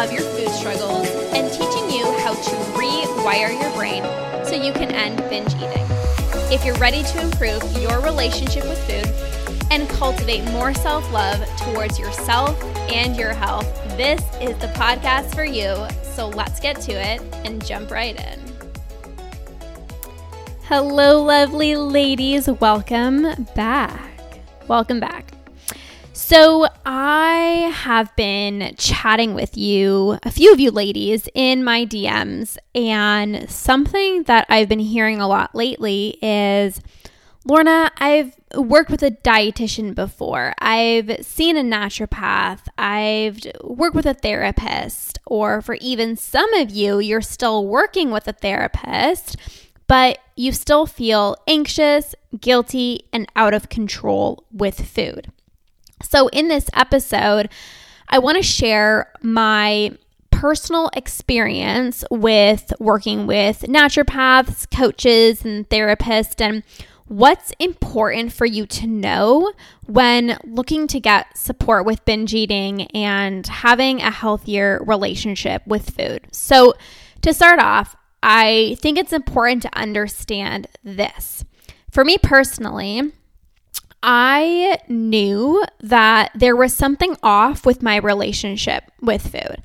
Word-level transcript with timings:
of 0.00 0.10
your 0.10 0.22
food 0.22 0.48
struggles 0.48 1.06
and 1.34 1.52
teaching 1.52 1.90
you 1.90 2.04
how 2.20 2.32
to 2.32 2.50
rewire 2.72 3.52
your 3.60 3.70
brain 3.76 4.02
so 4.46 4.54
you 4.54 4.72
can 4.72 4.90
end 4.90 5.18
binge 5.28 5.54
eating. 5.56 5.86
If 6.50 6.64
you're 6.64 6.76
ready 6.76 7.02
to 7.02 7.20
improve 7.20 7.62
your 7.76 8.00
relationship 8.00 8.64
with 8.64 8.78
food 8.86 9.62
and 9.70 9.86
cultivate 9.90 10.42
more 10.52 10.72
self 10.72 11.10
love 11.12 11.46
towards 11.58 11.98
yourself 11.98 12.58
and 12.90 13.14
your 13.14 13.34
health, 13.34 13.66
this 13.98 14.22
is 14.40 14.56
the 14.56 14.68
podcast 14.68 15.34
for 15.34 15.44
you. 15.44 15.76
So 16.14 16.30
let's 16.30 16.60
get 16.60 16.80
to 16.82 16.92
it 16.92 17.20
and 17.44 17.64
jump 17.64 17.90
right 17.90 18.18
in. 18.18 18.40
Hello, 20.62 21.22
lovely 21.22 21.76
ladies. 21.76 22.48
Welcome 22.48 23.26
back. 23.54 24.40
Welcome 24.66 24.98
back. 24.98 25.39
So, 26.30 26.68
I 26.86 27.72
have 27.74 28.14
been 28.14 28.76
chatting 28.78 29.34
with 29.34 29.56
you, 29.56 30.16
a 30.22 30.30
few 30.30 30.52
of 30.52 30.60
you 30.60 30.70
ladies, 30.70 31.28
in 31.34 31.64
my 31.64 31.84
DMs, 31.84 32.56
and 32.72 33.50
something 33.50 34.22
that 34.28 34.46
I've 34.48 34.68
been 34.68 34.78
hearing 34.78 35.20
a 35.20 35.26
lot 35.26 35.56
lately 35.56 36.18
is 36.22 36.80
Lorna, 37.44 37.90
I've 37.96 38.36
worked 38.54 38.92
with 38.92 39.02
a 39.02 39.10
dietitian 39.10 39.96
before. 39.96 40.54
I've 40.60 41.26
seen 41.26 41.56
a 41.56 41.62
naturopath. 41.62 42.60
I've 42.78 43.40
worked 43.64 43.96
with 43.96 44.06
a 44.06 44.14
therapist, 44.14 45.18
or 45.26 45.60
for 45.60 45.74
even 45.80 46.14
some 46.14 46.54
of 46.54 46.70
you, 46.70 47.00
you're 47.00 47.22
still 47.22 47.66
working 47.66 48.12
with 48.12 48.28
a 48.28 48.32
therapist, 48.32 49.36
but 49.88 50.20
you 50.36 50.52
still 50.52 50.86
feel 50.86 51.38
anxious, 51.48 52.14
guilty, 52.40 53.08
and 53.12 53.26
out 53.34 53.52
of 53.52 53.68
control 53.68 54.44
with 54.52 54.86
food. 54.86 55.32
So, 56.02 56.28
in 56.28 56.48
this 56.48 56.68
episode, 56.74 57.48
I 58.08 58.18
want 58.18 58.36
to 58.36 58.42
share 58.42 59.12
my 59.22 59.92
personal 60.30 60.90
experience 60.94 62.04
with 62.10 62.72
working 62.80 63.26
with 63.26 63.60
naturopaths, 63.62 64.70
coaches, 64.74 65.44
and 65.44 65.68
therapists, 65.68 66.40
and 66.40 66.62
what's 67.06 67.52
important 67.58 68.32
for 68.32 68.46
you 68.46 68.66
to 68.66 68.86
know 68.86 69.52
when 69.86 70.38
looking 70.44 70.86
to 70.86 71.00
get 71.00 71.36
support 71.36 71.84
with 71.84 72.04
binge 72.04 72.32
eating 72.32 72.82
and 72.92 73.46
having 73.46 74.00
a 74.00 74.10
healthier 74.10 74.80
relationship 74.86 75.66
with 75.66 75.90
food. 75.90 76.22
So, 76.32 76.74
to 77.22 77.34
start 77.34 77.58
off, 77.58 77.96
I 78.22 78.76
think 78.80 78.98
it's 78.98 79.12
important 79.12 79.62
to 79.62 79.78
understand 79.78 80.68
this. 80.82 81.44
For 81.90 82.04
me 82.04 82.18
personally, 82.18 83.12
I 84.02 84.78
knew 84.88 85.64
that 85.80 86.32
there 86.34 86.56
was 86.56 86.74
something 86.74 87.16
off 87.22 87.66
with 87.66 87.82
my 87.82 87.96
relationship 87.96 88.84
with 89.00 89.30
food. 89.30 89.62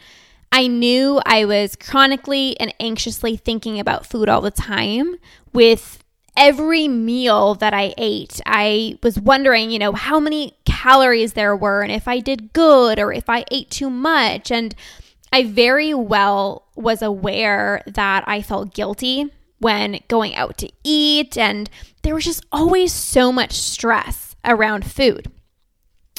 I 0.51 0.67
knew 0.67 1.21
I 1.25 1.45
was 1.45 1.75
chronically 1.75 2.59
and 2.59 2.73
anxiously 2.79 3.37
thinking 3.37 3.79
about 3.79 4.05
food 4.05 4.29
all 4.29 4.41
the 4.41 4.51
time. 4.51 5.15
With 5.53 6.03
every 6.37 6.87
meal 6.87 7.55
that 7.55 7.73
I 7.73 7.93
ate, 7.97 8.41
I 8.45 8.97
was 9.03 9.19
wondering, 9.19 9.71
you 9.71 9.79
know, 9.79 9.93
how 9.93 10.19
many 10.19 10.57
calories 10.65 11.33
there 11.33 11.55
were 11.55 11.81
and 11.81 11.91
if 11.91 12.07
I 12.07 12.19
did 12.19 12.53
good 12.53 12.99
or 12.99 13.13
if 13.13 13.29
I 13.29 13.45
ate 13.51 13.69
too 13.69 13.89
much. 13.89 14.51
And 14.51 14.75
I 15.31 15.43
very 15.43 15.93
well 15.93 16.67
was 16.75 17.01
aware 17.01 17.83
that 17.87 18.23
I 18.27 18.41
felt 18.41 18.73
guilty 18.73 19.31
when 19.59 19.99
going 20.09 20.35
out 20.35 20.57
to 20.59 20.69
eat, 20.83 21.37
and 21.37 21.69
there 22.03 22.13
was 22.13 22.25
just 22.25 22.45
always 22.51 22.91
so 22.93 23.31
much 23.31 23.53
stress 23.53 24.24
around 24.45 24.85
food. 24.85 25.31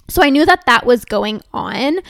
So 0.08 0.22
I 0.22 0.30
knew 0.30 0.46
that 0.46 0.66
that 0.66 0.86
was 0.86 1.04
going 1.04 1.42
on, 1.52 2.00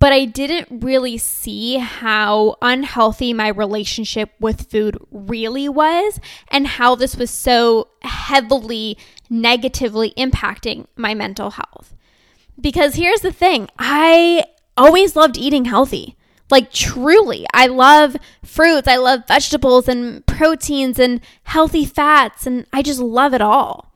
but 0.00 0.12
I 0.12 0.24
didn't 0.24 0.82
really 0.84 1.16
see 1.16 1.78
how 1.78 2.56
unhealthy 2.60 3.32
my 3.32 3.48
relationship 3.48 4.30
with 4.40 4.70
food 4.70 4.98
really 5.10 5.68
was 5.68 6.20
and 6.48 6.66
how 6.66 6.94
this 6.94 7.16
was 7.16 7.30
so 7.30 7.88
heavily 8.02 8.98
negatively 9.30 10.12
impacting 10.16 10.86
my 10.96 11.14
mental 11.14 11.50
health. 11.50 11.94
Because 12.60 12.96
here's 12.96 13.20
the 13.20 13.32
thing 13.32 13.68
I 13.78 14.44
always 14.76 15.16
loved 15.16 15.38
eating 15.38 15.64
healthy. 15.64 16.16
Like, 16.50 16.70
truly, 16.70 17.46
I 17.54 17.66
love 17.66 18.16
fruits, 18.42 18.86
I 18.86 18.96
love 18.96 19.26
vegetables 19.26 19.88
and 19.88 20.24
proteins 20.26 20.98
and 20.98 21.20
healthy 21.44 21.86
fats, 21.86 22.46
and 22.46 22.66
I 22.72 22.82
just 22.82 23.00
love 23.00 23.32
it 23.32 23.40
all. 23.40 23.93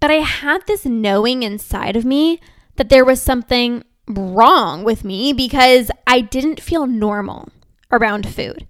But 0.00 0.10
I 0.10 0.20
had 0.20 0.66
this 0.66 0.86
knowing 0.86 1.42
inside 1.42 1.94
of 1.94 2.04
me 2.04 2.40
that 2.76 2.88
there 2.88 3.04
was 3.04 3.20
something 3.20 3.84
wrong 4.08 4.82
with 4.82 5.04
me 5.04 5.32
because 5.32 5.90
I 6.06 6.22
didn't 6.22 6.60
feel 6.60 6.86
normal 6.86 7.50
around 7.92 8.28
food. 8.28 8.66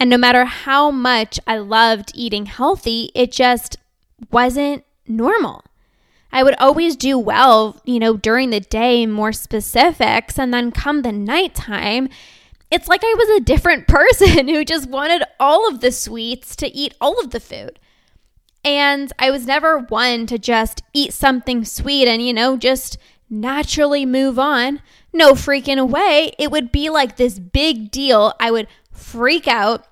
And 0.00 0.10
no 0.10 0.18
matter 0.18 0.44
how 0.44 0.90
much 0.90 1.40
I 1.46 1.58
loved 1.58 2.12
eating 2.14 2.46
healthy, 2.46 3.10
it 3.14 3.32
just 3.32 3.76
wasn't 4.30 4.84
normal. 5.06 5.64
I 6.30 6.42
would 6.42 6.54
always 6.56 6.94
do 6.94 7.18
well, 7.18 7.80
you 7.84 7.98
know, 7.98 8.16
during 8.16 8.50
the 8.50 8.60
day, 8.60 9.06
more 9.06 9.32
specifics. 9.32 10.38
And 10.38 10.52
then 10.52 10.70
come 10.70 11.02
the 11.02 11.12
nighttime, 11.12 12.08
it's 12.70 12.88
like 12.88 13.02
I 13.02 13.14
was 13.16 13.28
a 13.30 13.44
different 13.44 13.88
person 13.88 14.48
who 14.48 14.64
just 14.64 14.88
wanted 14.88 15.22
all 15.40 15.68
of 15.68 15.80
the 15.80 15.90
sweets 15.90 16.54
to 16.56 16.68
eat 16.68 16.94
all 17.00 17.18
of 17.18 17.30
the 17.30 17.40
food. 17.40 17.78
And 18.68 19.10
I 19.18 19.30
was 19.30 19.46
never 19.46 19.78
one 19.78 20.26
to 20.26 20.38
just 20.38 20.82
eat 20.92 21.14
something 21.14 21.64
sweet 21.64 22.06
and, 22.06 22.20
you 22.20 22.34
know, 22.34 22.58
just 22.58 22.98
naturally 23.30 24.04
move 24.04 24.38
on. 24.38 24.82
No 25.10 25.32
freaking 25.32 25.88
way. 25.88 26.32
It 26.38 26.50
would 26.50 26.70
be 26.70 26.90
like 26.90 27.16
this 27.16 27.38
big 27.38 27.90
deal. 27.90 28.34
I 28.38 28.50
would 28.50 28.68
freak 28.92 29.48
out. 29.48 29.86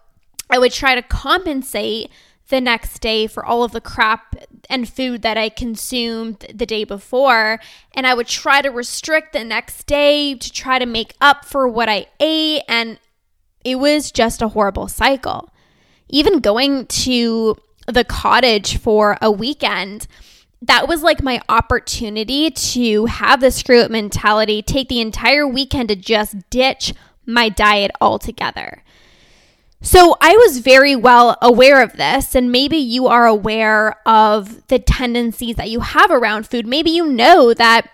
I 0.51 0.59
would 0.59 0.73
try 0.73 0.95
to 0.95 1.01
compensate 1.01 2.11
the 2.49 2.61
next 2.61 2.99
day 2.99 3.27
for 3.27 3.43
all 3.43 3.65
of 3.65 3.73
the 3.73 3.81
crap 3.81 4.37
and 4.69 4.87
food 4.87 5.23
that 5.23 5.39
I 5.39 5.49
consumed 5.49 6.45
the 6.53 6.67
day 6.67 6.85
before. 6.85 7.59
And 7.95 8.07
I 8.07 8.13
would 8.13 8.27
try 8.27 8.61
to 8.61 8.69
restrict 8.69 9.33
the 9.33 9.43
next 9.43 9.87
day 9.87 10.35
to 10.35 10.53
try 10.53 10.79
to 10.79 10.87
make 10.87 11.15
up 11.19 11.47
for 11.47 11.67
what 11.67 11.89
I 11.89 12.09
ate. 12.21 12.61
And 12.69 12.99
it 13.65 13.77
was 13.77 14.13
just 14.13 14.43
a 14.43 14.49
horrible 14.49 14.87
cycle. 14.87 15.51
Even 16.11 16.41
going 16.41 16.85
to 16.87 17.57
the 17.87 18.05
cottage 18.05 18.79
for 18.79 19.17
a 19.23 19.31
weekend, 19.31 20.07
that 20.63 20.89
was 20.89 21.03
like 21.03 21.23
my 21.23 21.41
opportunity 21.49 22.51
to 22.51 23.07
have 23.07 23.41
the 23.41 23.51
screw 23.51 23.81
it 23.81 23.91
mentality, 23.91 24.63
take 24.63 24.89
the 24.89 25.01
entire 25.01 25.47
weekend 25.47 25.89
to 25.89 25.97
just 25.97 26.49
ditch 26.51 26.95
my 27.25 27.49
diet 27.49 27.91
altogether. 28.01 28.83
So 29.83 30.17
I 30.21 30.35
was 30.37 30.59
very 30.59 30.97
well 30.97 31.37
aware 31.43 31.83
of 31.83 31.93
this, 31.93 32.35
and 32.35 32.51
maybe 32.51 32.77
you 32.77 33.07
are 33.07 33.27
aware 33.27 33.97
of 34.07 34.67
the 34.69 34.79
tendencies 34.79 35.57
that 35.57 35.71
you 35.71 35.81
have 35.81 36.11
around 36.11 36.47
food. 36.47 36.67
Maybe 36.67 36.91
you 36.91 37.07
know 37.07 37.53
that 37.55 37.89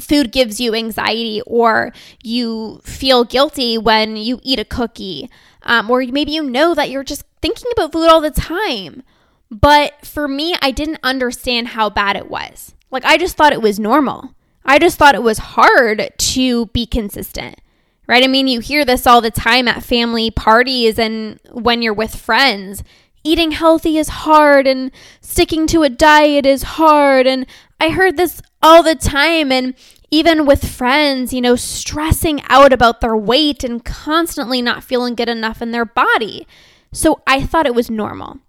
food 0.00 0.32
gives 0.32 0.60
you 0.60 0.74
anxiety, 0.74 1.40
or 1.46 1.92
you 2.22 2.80
feel 2.82 3.24
guilty 3.24 3.78
when 3.78 4.16
you 4.16 4.40
eat 4.42 4.58
a 4.58 4.64
cookie, 4.64 5.30
um, 5.62 5.88
or 5.90 6.02
maybe 6.06 6.32
you 6.32 6.42
know 6.42 6.74
that 6.74 6.90
you're 6.90 7.04
just 7.04 7.24
thinking 7.40 7.70
about 7.76 7.92
food 7.92 8.08
all 8.08 8.20
the 8.20 8.30
time. 8.30 9.02
But 9.50 10.04
for 10.04 10.26
me, 10.26 10.56
I 10.60 10.70
didn't 10.70 11.00
understand 11.02 11.68
how 11.68 11.90
bad 11.90 12.16
it 12.16 12.30
was. 12.30 12.74
Like, 12.90 13.04
I 13.04 13.18
just 13.18 13.36
thought 13.36 13.52
it 13.52 13.62
was 13.62 13.78
normal. 13.78 14.34
I 14.64 14.78
just 14.78 14.98
thought 14.98 15.14
it 15.14 15.22
was 15.22 15.38
hard 15.38 16.10
to 16.16 16.66
be 16.66 16.86
consistent 16.86 17.60
right? 18.06 18.24
I 18.24 18.26
mean, 18.26 18.48
you 18.48 18.60
hear 18.60 18.84
this 18.84 19.06
all 19.06 19.20
the 19.20 19.30
time 19.30 19.68
at 19.68 19.82
family 19.82 20.30
parties 20.30 20.98
and 20.98 21.40
when 21.50 21.82
you're 21.82 21.94
with 21.94 22.14
friends. 22.14 22.82
Eating 23.22 23.52
healthy 23.52 23.96
is 23.96 24.08
hard 24.08 24.66
and 24.66 24.90
sticking 25.20 25.66
to 25.68 25.82
a 25.82 25.88
diet 25.88 26.44
is 26.44 26.62
hard. 26.62 27.26
And 27.26 27.46
I 27.80 27.88
heard 27.88 28.16
this 28.16 28.42
all 28.62 28.82
the 28.82 28.94
time. 28.94 29.50
And 29.50 29.74
even 30.10 30.44
with 30.44 30.68
friends, 30.68 31.32
you 31.32 31.40
know, 31.40 31.56
stressing 31.56 32.42
out 32.48 32.72
about 32.72 33.00
their 33.00 33.16
weight 33.16 33.64
and 33.64 33.82
constantly 33.82 34.60
not 34.60 34.84
feeling 34.84 35.14
good 35.14 35.30
enough 35.30 35.62
in 35.62 35.70
their 35.70 35.86
body. 35.86 36.46
So 36.92 37.22
I 37.26 37.42
thought 37.42 37.66
it 37.66 37.74
was 37.74 37.90
normal. 37.90 38.40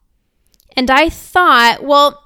And 0.76 0.90
I 0.90 1.10
thought, 1.10 1.84
well, 1.84 2.24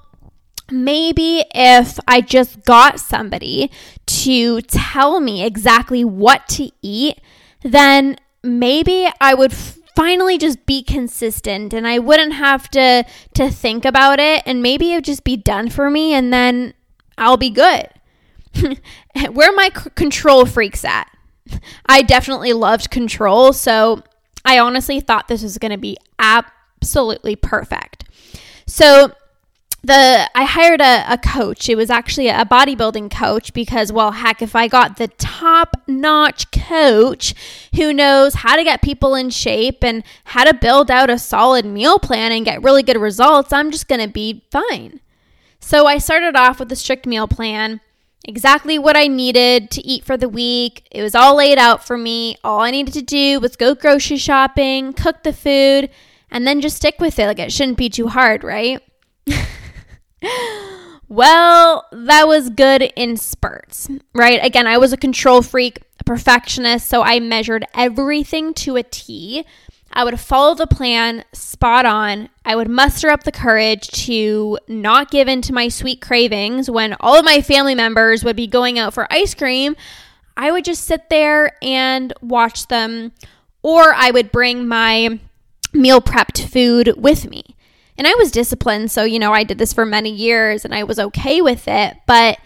maybe 0.70 1.44
if 1.54 1.98
I 2.06 2.20
just 2.20 2.64
got 2.64 3.00
somebody 3.00 3.70
to 4.06 4.60
tell 4.62 5.20
me 5.20 5.44
exactly 5.44 6.04
what 6.04 6.48
to 6.50 6.70
eat, 6.82 7.20
then 7.62 8.16
maybe 8.42 9.08
I 9.20 9.34
would 9.34 9.52
finally 9.52 10.38
just 10.38 10.64
be 10.66 10.82
consistent 10.82 11.74
and 11.74 11.86
I 11.86 11.98
wouldn't 11.98 12.32
have 12.34 12.70
to 12.70 13.04
to 13.34 13.50
think 13.50 13.84
about 13.84 14.18
it 14.20 14.42
and 14.46 14.62
maybe 14.62 14.92
it 14.92 14.96
would 14.96 15.04
just 15.04 15.24
be 15.24 15.36
done 15.36 15.68
for 15.68 15.90
me 15.90 16.14
and 16.14 16.32
then 16.32 16.74
I'll 17.18 17.36
be 17.36 17.50
good. 17.50 17.88
Where 19.32 19.52
my 19.52 19.70
c- 19.76 19.90
control 19.94 20.46
freaks 20.46 20.84
at? 20.84 21.10
I 21.86 22.02
definitely 22.02 22.52
loved 22.52 22.90
control, 22.90 23.52
so 23.52 24.02
I 24.44 24.58
honestly 24.58 25.00
thought 25.00 25.28
this 25.28 25.42
was 25.42 25.58
going 25.58 25.72
to 25.72 25.78
be 25.78 25.96
absolutely 26.18 27.36
perfect. 27.36 28.04
So 28.70 29.10
the 29.82 30.30
I 30.34 30.44
hired 30.44 30.80
a, 30.80 31.12
a 31.12 31.18
coach. 31.18 31.68
It 31.68 31.74
was 31.74 31.90
actually 31.90 32.28
a 32.28 32.44
bodybuilding 32.44 33.10
coach 33.10 33.52
because, 33.52 33.90
well, 33.92 34.12
heck, 34.12 34.42
if 34.42 34.54
I 34.54 34.68
got 34.68 34.96
the 34.96 35.08
top 35.08 35.76
notch 35.88 36.50
coach 36.52 37.34
who 37.74 37.92
knows 37.92 38.34
how 38.34 38.54
to 38.54 38.62
get 38.62 38.80
people 38.80 39.14
in 39.16 39.30
shape 39.30 39.82
and 39.82 40.04
how 40.24 40.44
to 40.44 40.54
build 40.54 40.90
out 40.90 41.10
a 41.10 41.18
solid 41.18 41.64
meal 41.64 41.98
plan 41.98 42.30
and 42.30 42.44
get 42.44 42.62
really 42.62 42.84
good 42.84 42.96
results, 42.96 43.52
I'm 43.52 43.72
just 43.72 43.88
to 43.88 44.08
be 44.08 44.44
fine. 44.52 45.00
So 45.58 45.86
I 45.86 45.98
started 45.98 46.36
off 46.36 46.60
with 46.60 46.70
a 46.70 46.76
strict 46.76 47.06
meal 47.06 47.26
plan, 47.26 47.80
exactly 48.24 48.78
what 48.78 48.96
I 48.96 49.08
needed 49.08 49.70
to 49.72 49.84
eat 49.84 50.04
for 50.04 50.16
the 50.16 50.28
week. 50.28 50.86
It 50.90 51.02
was 51.02 51.14
all 51.14 51.36
laid 51.36 51.58
out 51.58 51.84
for 51.84 51.98
me. 51.98 52.36
All 52.44 52.60
I 52.60 52.70
needed 52.70 52.94
to 52.94 53.02
do 53.02 53.40
was 53.40 53.56
go 53.56 53.74
grocery 53.74 54.16
shopping, 54.16 54.92
cook 54.92 55.22
the 55.22 55.32
food, 55.32 55.90
and 56.30 56.46
then 56.46 56.60
just 56.60 56.76
stick 56.76 56.96
with 57.00 57.18
it. 57.18 57.26
Like 57.26 57.38
it 57.38 57.52
shouldn't 57.52 57.78
be 57.78 57.88
too 57.88 58.08
hard, 58.08 58.44
right? 58.44 58.82
well, 61.08 61.86
that 61.92 62.28
was 62.28 62.50
good 62.50 62.82
in 62.96 63.16
spurts, 63.16 63.88
right? 64.14 64.40
Again, 64.42 64.66
I 64.66 64.78
was 64.78 64.92
a 64.92 64.96
control 64.96 65.42
freak, 65.42 65.80
a 65.98 66.04
perfectionist, 66.04 66.88
so 66.88 67.02
I 67.02 67.20
measured 67.20 67.64
everything 67.74 68.54
to 68.54 68.76
a 68.76 68.82
T. 68.82 69.44
I 69.92 70.04
would 70.04 70.20
follow 70.20 70.54
the 70.54 70.68
plan 70.68 71.24
spot 71.32 71.84
on. 71.84 72.28
I 72.44 72.54
would 72.54 72.68
muster 72.68 73.10
up 73.10 73.24
the 73.24 73.32
courage 73.32 73.88
to 74.04 74.58
not 74.68 75.10
give 75.10 75.26
in 75.26 75.42
to 75.42 75.52
my 75.52 75.68
sweet 75.68 76.00
cravings 76.00 76.70
when 76.70 76.94
all 77.00 77.18
of 77.18 77.24
my 77.24 77.40
family 77.40 77.74
members 77.74 78.22
would 78.22 78.36
be 78.36 78.46
going 78.46 78.78
out 78.78 78.94
for 78.94 79.12
ice 79.12 79.34
cream. 79.34 79.74
I 80.36 80.52
would 80.52 80.64
just 80.64 80.84
sit 80.84 81.08
there 81.10 81.56
and 81.60 82.12
watch 82.22 82.68
them, 82.68 83.12
or 83.62 83.92
I 83.92 84.12
would 84.12 84.30
bring 84.30 84.68
my 84.68 85.18
meal 85.80 86.00
prepped 86.00 86.48
food 86.48 86.94
with 86.96 87.28
me. 87.28 87.56
And 87.98 88.06
I 88.06 88.14
was 88.14 88.30
disciplined. 88.30 88.90
So, 88.90 89.04
you 89.04 89.18
know, 89.18 89.32
I 89.32 89.44
did 89.44 89.58
this 89.58 89.72
for 89.72 89.84
many 89.84 90.10
years 90.10 90.64
and 90.64 90.74
I 90.74 90.84
was 90.84 90.98
okay 90.98 91.40
with 91.40 91.68
it. 91.68 91.96
But 92.06 92.38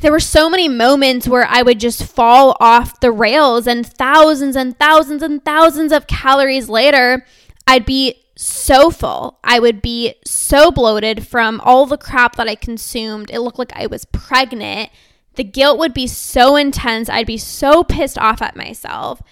there 0.00 0.12
were 0.12 0.20
so 0.20 0.50
many 0.50 0.68
moments 0.68 1.26
where 1.26 1.46
I 1.46 1.62
would 1.62 1.80
just 1.80 2.04
fall 2.04 2.56
off 2.60 3.00
the 3.00 3.10
rails, 3.10 3.66
and 3.66 3.86
thousands 3.86 4.54
and 4.54 4.78
thousands 4.78 5.22
and 5.22 5.42
thousands 5.44 5.90
of 5.90 6.06
calories 6.06 6.68
later, 6.68 7.24
I'd 7.66 7.86
be 7.86 8.22
so 8.36 8.90
full. 8.90 9.38
I 9.42 9.58
would 9.58 9.80
be 9.80 10.14
so 10.24 10.70
bloated 10.70 11.26
from 11.26 11.60
all 11.62 11.86
the 11.86 11.96
crap 11.96 12.36
that 12.36 12.48
I 12.48 12.54
consumed. 12.54 13.30
It 13.30 13.40
looked 13.40 13.58
like 13.58 13.72
I 13.74 13.86
was 13.86 14.04
pregnant. 14.04 14.90
The 15.36 15.44
guilt 15.44 15.78
would 15.78 15.94
be 15.94 16.06
so 16.06 16.56
intense. 16.56 17.08
I'd 17.08 17.26
be 17.26 17.38
so 17.38 17.82
pissed 17.82 18.18
off 18.18 18.42
at 18.42 18.56
myself. 18.56 19.22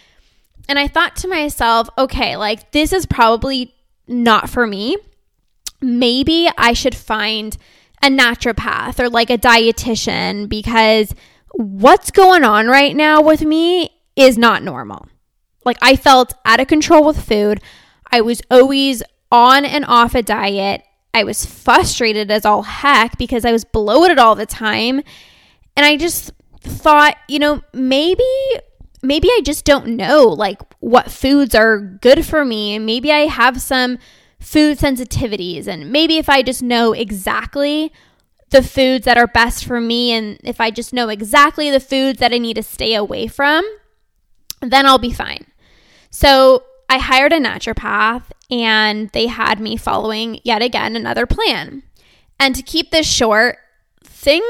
And 0.68 0.78
I 0.78 0.88
thought 0.88 1.16
to 1.16 1.28
myself, 1.28 1.88
okay, 1.98 2.36
like 2.36 2.72
this 2.72 2.92
is 2.92 3.06
probably 3.06 3.74
not 4.06 4.48
for 4.48 4.66
me 4.66 4.96
maybe 5.84 6.48
I 6.56 6.72
should 6.72 6.94
find 6.94 7.56
a 8.02 8.08
naturopath 8.08 8.98
or 8.98 9.08
like 9.08 9.30
a 9.30 9.38
dietitian 9.38 10.48
because 10.48 11.14
what's 11.52 12.10
going 12.10 12.44
on 12.44 12.66
right 12.66 12.96
now 12.96 13.22
with 13.22 13.42
me 13.42 13.90
is 14.16 14.36
not 14.36 14.62
normal. 14.62 15.06
Like 15.64 15.78
I 15.80 15.96
felt 15.96 16.34
out 16.44 16.60
of 16.60 16.66
control 16.66 17.04
with 17.04 17.22
food. 17.22 17.60
I 18.10 18.20
was 18.20 18.42
always 18.50 19.02
on 19.30 19.64
and 19.64 19.84
off 19.84 20.14
a 20.14 20.22
diet. 20.22 20.82
I 21.12 21.24
was 21.24 21.46
frustrated 21.46 22.30
as 22.30 22.44
all 22.44 22.62
heck 22.62 23.16
because 23.18 23.44
I 23.44 23.52
was 23.52 23.64
bloated 23.64 24.18
all 24.18 24.34
the 24.34 24.46
time. 24.46 25.02
And 25.76 25.86
I 25.86 25.96
just 25.96 26.32
thought, 26.60 27.16
you 27.28 27.38
know, 27.38 27.62
maybe 27.72 28.24
maybe 29.04 29.28
I 29.28 29.40
just 29.44 29.64
don't 29.64 29.88
know 29.88 30.24
like 30.24 30.60
what 30.80 31.10
foods 31.10 31.54
are 31.54 31.78
good 31.78 32.24
for 32.24 32.44
me 32.44 32.78
maybe 32.78 33.12
I 33.12 33.26
have 33.26 33.60
some 33.60 33.98
food 34.44 34.78
sensitivities. 34.78 35.66
And 35.66 35.90
maybe 35.90 36.18
if 36.18 36.28
I 36.28 36.42
just 36.42 36.62
know 36.62 36.92
exactly 36.92 37.92
the 38.50 38.62
foods 38.62 39.04
that 39.06 39.16
are 39.16 39.26
best 39.26 39.64
for 39.64 39.80
me, 39.80 40.12
and 40.12 40.38
if 40.44 40.60
I 40.60 40.70
just 40.70 40.92
know 40.92 41.08
exactly 41.08 41.70
the 41.70 41.80
foods 41.80 42.20
that 42.20 42.32
I 42.32 42.38
need 42.38 42.54
to 42.54 42.62
stay 42.62 42.94
away 42.94 43.26
from, 43.26 43.64
then 44.60 44.86
I'll 44.86 44.98
be 44.98 45.12
fine. 45.12 45.46
So 46.10 46.62
I 46.88 46.98
hired 46.98 47.32
a 47.32 47.40
naturopath 47.40 48.24
and 48.50 49.08
they 49.10 49.26
had 49.26 49.58
me 49.58 49.76
following 49.76 50.40
yet 50.44 50.62
again 50.62 50.94
another 50.94 51.26
plan. 51.26 51.82
And 52.38 52.54
to 52.54 52.62
keep 52.62 52.90
this 52.90 53.10
short, 53.10 53.58
things 54.04 54.44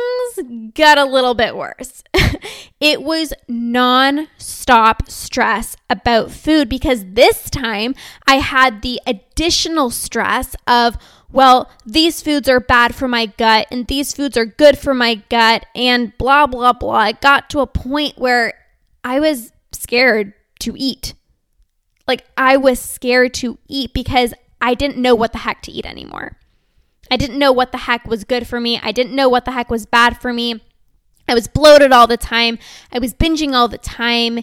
got 0.75 0.99
a 0.99 1.05
little 1.05 1.35
bit 1.35 1.57
worse. 1.57 2.03
it 2.85 3.03
was 3.03 3.33
non 3.49 4.29
stop 4.37 5.09
stress 5.09 5.75
about 5.89 6.31
food 6.31 6.69
because 6.69 7.03
this 7.03 7.49
time 7.49 7.95
I 8.27 8.37
had 8.37 8.83
the 8.83 9.01
additional 9.07 9.89
stress 9.89 10.55
of, 10.67 10.99
well, 11.33 11.71
these 11.87 12.21
foods 12.21 12.47
are 12.47 12.61
bad 12.61 12.95
for 12.95 13.09
my 13.09 13.25
gut 13.25 13.69
and 13.71 13.87
these 13.87 14.13
foods 14.13 14.37
are 14.37 14.45
good 14.45 14.77
for 14.77 14.93
my 14.93 15.15
gut 15.31 15.65
and 15.75 16.17
blah, 16.19 16.47
blah, 16.47 16.75
blah. 16.75 17.07
It 17.07 17.23
got 17.23 17.49
to 17.51 17.61
a 17.61 17.67
point 17.67 18.19
where 18.19 18.53
I 19.03 19.19
was 19.19 19.53
scared 19.73 20.35
to 20.61 20.75
eat. 20.77 21.15
Like, 22.07 22.27
I 22.37 22.59
was 22.59 22.79
scared 22.79 23.33
to 23.35 23.59
eat 23.67 23.95
because 23.95 24.35
I 24.61 24.75
didn't 24.75 24.99
know 24.99 25.15
what 25.15 25.33
the 25.33 25.39
heck 25.39 25.63
to 25.63 25.73
eat 25.73 25.87
anymore. 25.87 26.37
I 27.11 27.17
didn't 27.17 27.39
know 27.39 27.51
what 27.51 27.73
the 27.73 27.79
heck 27.79 28.07
was 28.07 28.25
good 28.25 28.47
for 28.47 28.61
me. 28.61 28.79
I 28.83 28.93
didn't 28.93 29.17
know 29.17 29.31
what 29.31 29.47
the 29.47 29.53
heck 29.53 29.71
was 29.71 29.87
bad 29.87 30.21
for 30.21 30.35
me. 30.35 30.61
I 31.29 31.35
was 31.35 31.49
bloated 31.49 31.93
all 31.93 32.07
the 32.07 32.17
time. 32.17 32.59
I 32.93 32.99
was 32.99 33.15
binging 33.15 33.53
all 33.55 33.69
the 33.69 33.79
time. 33.79 34.41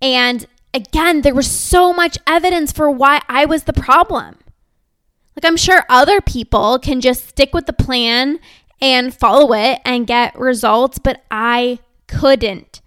And 0.00 0.46
again, 0.72 1.22
there 1.22 1.34
was 1.34 1.50
so 1.50 1.92
much 1.92 2.18
evidence 2.26 2.72
for 2.72 2.90
why 2.90 3.22
I 3.28 3.44
was 3.44 3.64
the 3.64 3.72
problem. 3.72 4.38
Like, 5.36 5.44
I'm 5.44 5.56
sure 5.56 5.84
other 5.88 6.20
people 6.20 6.78
can 6.78 7.00
just 7.00 7.28
stick 7.28 7.54
with 7.54 7.66
the 7.66 7.72
plan 7.72 8.38
and 8.80 9.14
follow 9.14 9.52
it 9.52 9.80
and 9.84 10.06
get 10.06 10.38
results, 10.38 10.98
but 10.98 11.22
I 11.30 11.78
couldn't. 12.06 12.80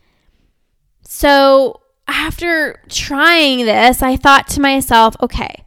So, 1.03 1.81
after 2.07 2.81
trying 2.89 3.65
this, 3.65 4.01
I 4.01 4.17
thought 4.17 4.47
to 4.49 4.61
myself, 4.61 5.15
okay, 5.21 5.63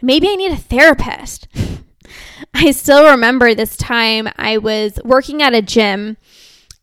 maybe 0.00 0.28
I 0.28 0.36
need 0.36 0.52
a 0.52 0.56
therapist. 0.56 1.48
I 2.54 2.70
still 2.70 3.10
remember 3.10 3.54
this 3.54 3.76
time 3.76 4.28
I 4.36 4.58
was 4.58 4.98
working 5.04 5.42
at 5.42 5.54
a 5.54 5.62
gym 5.62 6.16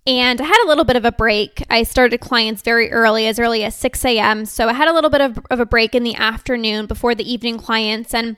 and 0.07 0.39
I 0.39 0.45
had 0.45 0.63
a 0.63 0.67
little 0.69 0.85
bit 0.85 0.95
of 0.95 1.03
a 1.03 1.11
break. 1.11 1.63
I 1.69 1.83
started 1.83 2.21
clients 2.21 2.61
very 2.61 2.89
early, 2.91 3.27
as 3.27 3.39
early 3.39 3.65
as 3.65 3.75
6 3.75 4.05
a.m. 4.05 4.45
So 4.45 4.69
I 4.69 4.73
had 4.73 4.87
a 4.87 4.93
little 4.93 5.09
bit 5.09 5.19
of, 5.19 5.37
of 5.51 5.59
a 5.59 5.65
break 5.65 5.93
in 5.93 6.03
the 6.03 6.15
afternoon 6.15 6.85
before 6.85 7.13
the 7.13 7.29
evening 7.29 7.57
clients. 7.57 8.13
And 8.13 8.37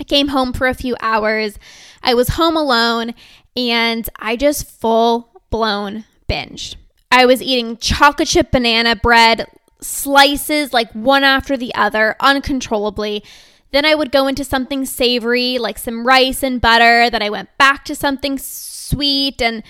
I 0.00 0.04
came 0.04 0.28
home 0.28 0.54
for 0.54 0.66
a 0.66 0.74
few 0.74 0.96
hours. 1.00 1.58
I 2.02 2.14
was 2.14 2.30
home 2.30 2.56
alone 2.56 3.12
and 3.54 4.08
I 4.16 4.36
just 4.36 4.66
full 4.66 5.42
blown 5.50 6.04
binged. 6.30 6.76
I 7.10 7.26
was 7.26 7.42
eating 7.42 7.76
chocolate 7.76 8.28
chip 8.28 8.50
banana 8.50 8.96
bread 8.96 9.46
slices 9.82 10.72
like 10.72 10.90
one 10.92 11.24
after 11.24 11.58
the 11.58 11.74
other 11.74 12.16
uncontrollably. 12.20 13.22
Then 13.70 13.84
I 13.84 13.94
would 13.94 14.12
go 14.12 14.28
into 14.28 14.44
something 14.44 14.86
savory 14.86 15.58
like 15.58 15.76
some 15.76 16.06
rice 16.06 16.42
and 16.42 16.58
butter. 16.58 17.10
Then 17.10 17.20
I 17.20 17.28
went 17.28 17.50
back 17.58 17.84
to 17.84 17.94
something 17.94 18.38
sweet 18.38 19.42
and 19.42 19.62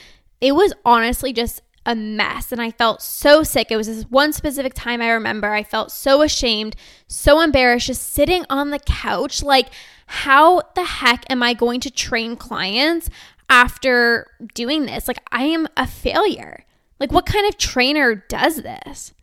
it 0.43 0.57
was 0.57 0.75
honestly 0.85 1.33
just 1.33 1.63
a 1.87 1.95
mess 1.95 2.53
and 2.53 2.61
I 2.61 2.73
felt 2.73 3.01
so 3.01 3.45
sick. 3.45 3.71
It 3.71 3.77
was 3.77 3.87
this 3.87 4.03
one 4.05 4.33
specific 4.33 4.75
time 4.75 5.01
I 5.01 5.11
remember 5.11 5.53
I 5.53 5.63
felt 5.63 5.93
so 5.93 6.21
ashamed, 6.21 6.77
so 7.07 7.41
embarrassed, 7.41 7.87
just 7.87 8.13
sitting 8.13 8.45
on 8.51 8.71
the 8.71 8.81
couch. 8.81 9.43
Like, 9.43 9.69
how 10.07 10.63
the 10.75 10.85
heck 10.85 11.25
am 11.31 11.43
I 11.43 11.55
going 11.55 11.81
to 11.81 11.91
train 11.91 12.37
clients 12.37 13.09
after 13.49 14.27
doing 14.53 14.87
this? 14.87 15.07
Like, 15.07 15.23
I 15.31 15.45
am 15.45 15.69
a 15.77 15.87
failure. 15.87 16.65
Like, 16.99 17.13
what 17.13 17.27
kind 17.27 17.49
of 17.49 17.57
trainer 17.57 18.17
does 18.17 18.63
this? 18.63 19.15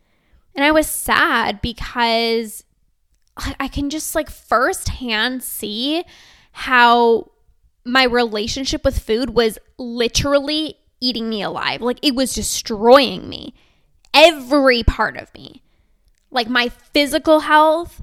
And 0.54 0.64
I 0.64 0.70
was 0.70 0.86
sad 0.86 1.60
because 1.60 2.64
I 3.58 3.68
can 3.68 3.90
just 3.90 4.14
like 4.14 4.28
firsthand 4.28 5.42
see 5.42 6.02
how 6.52 7.30
my 7.84 8.04
relationship 8.04 8.84
with 8.84 8.98
food 8.98 9.30
was 9.30 9.58
literally 9.78 10.76
eating 11.00 11.28
me 11.28 11.42
alive. 11.42 11.80
Like 11.80 11.98
it 12.02 12.14
was 12.14 12.34
destroying 12.34 13.28
me, 13.28 13.54
every 14.14 14.82
part 14.82 15.16
of 15.16 15.32
me. 15.34 15.62
Like 16.30 16.48
my 16.48 16.68
physical 16.68 17.40
health, 17.40 18.02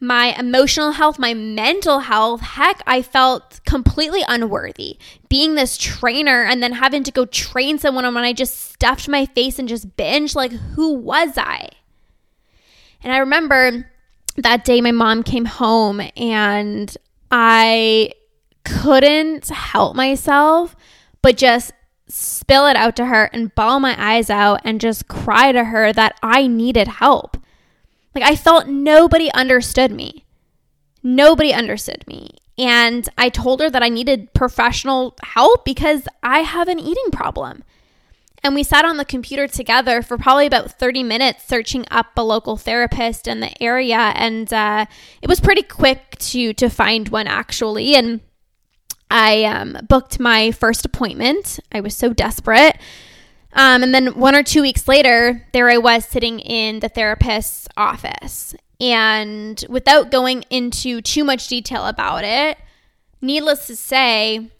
my 0.00 0.34
emotional 0.38 0.92
health, 0.92 1.18
my 1.18 1.34
mental 1.34 2.00
health. 2.00 2.40
Heck, 2.40 2.82
I 2.86 3.02
felt 3.02 3.60
completely 3.66 4.22
unworthy 4.26 4.98
being 5.28 5.54
this 5.54 5.76
trainer 5.76 6.42
and 6.42 6.62
then 6.62 6.72
having 6.72 7.04
to 7.04 7.12
go 7.12 7.26
train 7.26 7.78
someone 7.78 8.04
when 8.14 8.24
I 8.24 8.32
just 8.32 8.72
stuffed 8.72 9.08
my 9.08 9.26
face 9.26 9.58
and 9.58 9.68
just 9.68 9.96
binge. 9.96 10.34
Like, 10.34 10.52
who 10.52 10.94
was 10.94 11.36
I? 11.36 11.68
And 13.02 13.12
I 13.12 13.18
remember 13.18 13.90
that 14.36 14.64
day 14.64 14.80
my 14.80 14.92
mom 14.92 15.22
came 15.22 15.44
home 15.44 16.00
and 16.16 16.96
I 17.30 18.12
couldn't 18.64 19.48
help 19.48 19.96
myself 19.96 20.76
but 21.22 21.36
just 21.36 21.72
spill 22.10 22.66
it 22.66 22.76
out 22.76 22.96
to 22.96 23.06
her 23.06 23.24
and 23.32 23.54
bawl 23.54 23.80
my 23.80 23.94
eyes 23.98 24.30
out 24.30 24.60
and 24.64 24.80
just 24.80 25.08
cry 25.08 25.52
to 25.52 25.64
her 25.64 25.92
that 25.92 26.16
I 26.22 26.46
needed 26.46 26.88
help. 26.88 27.36
Like 28.14 28.24
I 28.24 28.36
felt 28.36 28.66
nobody 28.66 29.30
understood 29.32 29.92
me. 29.92 30.24
Nobody 31.02 31.52
understood 31.52 32.04
me. 32.06 32.30
And 32.58 33.08
I 33.16 33.30
told 33.30 33.60
her 33.60 33.70
that 33.70 33.82
I 33.82 33.88
needed 33.88 34.34
professional 34.34 35.16
help 35.22 35.64
because 35.64 36.06
I 36.22 36.40
have 36.40 36.68
an 36.68 36.78
eating 36.78 37.10
problem. 37.10 37.64
And 38.42 38.54
we 38.54 38.62
sat 38.62 38.84
on 38.84 38.96
the 38.96 39.04
computer 39.04 39.46
together 39.46 40.02
for 40.02 40.16
probably 40.16 40.46
about 40.46 40.72
30 40.78 41.02
minutes 41.02 41.44
searching 41.46 41.84
up 41.90 42.06
a 42.16 42.22
local 42.22 42.56
therapist 42.56 43.28
in 43.28 43.40
the 43.40 43.62
area. 43.62 44.12
And 44.14 44.52
uh, 44.52 44.86
it 45.22 45.28
was 45.28 45.40
pretty 45.40 45.62
quick 45.62 46.16
to, 46.18 46.52
to 46.54 46.68
find 46.68 47.08
one 47.08 47.26
actually. 47.26 47.94
And 47.94 48.20
I 49.10 49.44
um, 49.44 49.76
booked 49.88 50.20
my 50.20 50.52
first 50.52 50.84
appointment. 50.84 51.58
I 51.72 51.80
was 51.80 51.96
so 51.96 52.12
desperate. 52.12 52.76
Um, 53.52 53.82
and 53.82 53.92
then 53.92 54.18
one 54.18 54.36
or 54.36 54.44
two 54.44 54.62
weeks 54.62 54.86
later, 54.86 55.44
there 55.52 55.68
I 55.68 55.78
was 55.78 56.04
sitting 56.04 56.38
in 56.38 56.80
the 56.80 56.88
therapist's 56.88 57.68
office. 57.76 58.54
And 58.80 59.62
without 59.68 60.10
going 60.10 60.44
into 60.50 61.02
too 61.02 61.24
much 61.24 61.48
detail 61.48 61.86
about 61.86 62.24
it, 62.24 62.58
needless 63.20 63.66
to 63.66 63.76
say, 63.76 64.50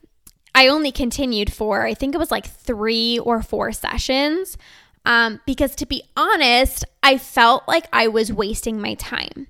I 0.54 0.66
only 0.66 0.90
continued 0.90 1.52
for, 1.52 1.87
I 1.87 1.95
think 1.95 2.14
it 2.14 2.19
was 2.19 2.33
like 2.33 2.47
three 2.47 3.19
or 3.21 3.42
four 3.42 3.73
sessions. 3.73 4.59
Um, 5.07 5.40
because 5.47 5.75
to 5.76 5.87
be 5.87 6.02
honest, 6.16 6.85
I 7.02 7.16
felt 7.16 7.66
like 7.66 7.87
I 7.92 8.09
was 8.09 8.33
wasting 8.33 8.80
my 8.80 8.95
time. 8.95 9.47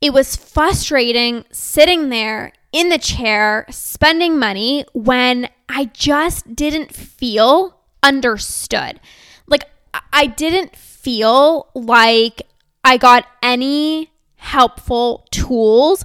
It 0.00 0.12
was 0.12 0.34
frustrating 0.34 1.44
sitting 1.52 2.08
there 2.08 2.52
in 2.74 2.88
the 2.88 2.98
chair, 2.98 3.64
spending 3.70 4.36
money 4.36 4.84
when 4.92 5.48
I 5.68 5.86
just 5.94 6.56
didn't 6.56 6.92
feel 6.92 7.78
understood. 8.02 9.00
Like, 9.46 9.64
I 10.12 10.26
didn't 10.26 10.74
feel 10.74 11.68
like 11.74 12.42
I 12.82 12.96
got 12.96 13.26
any 13.42 14.10
helpful 14.34 15.24
tools 15.30 16.04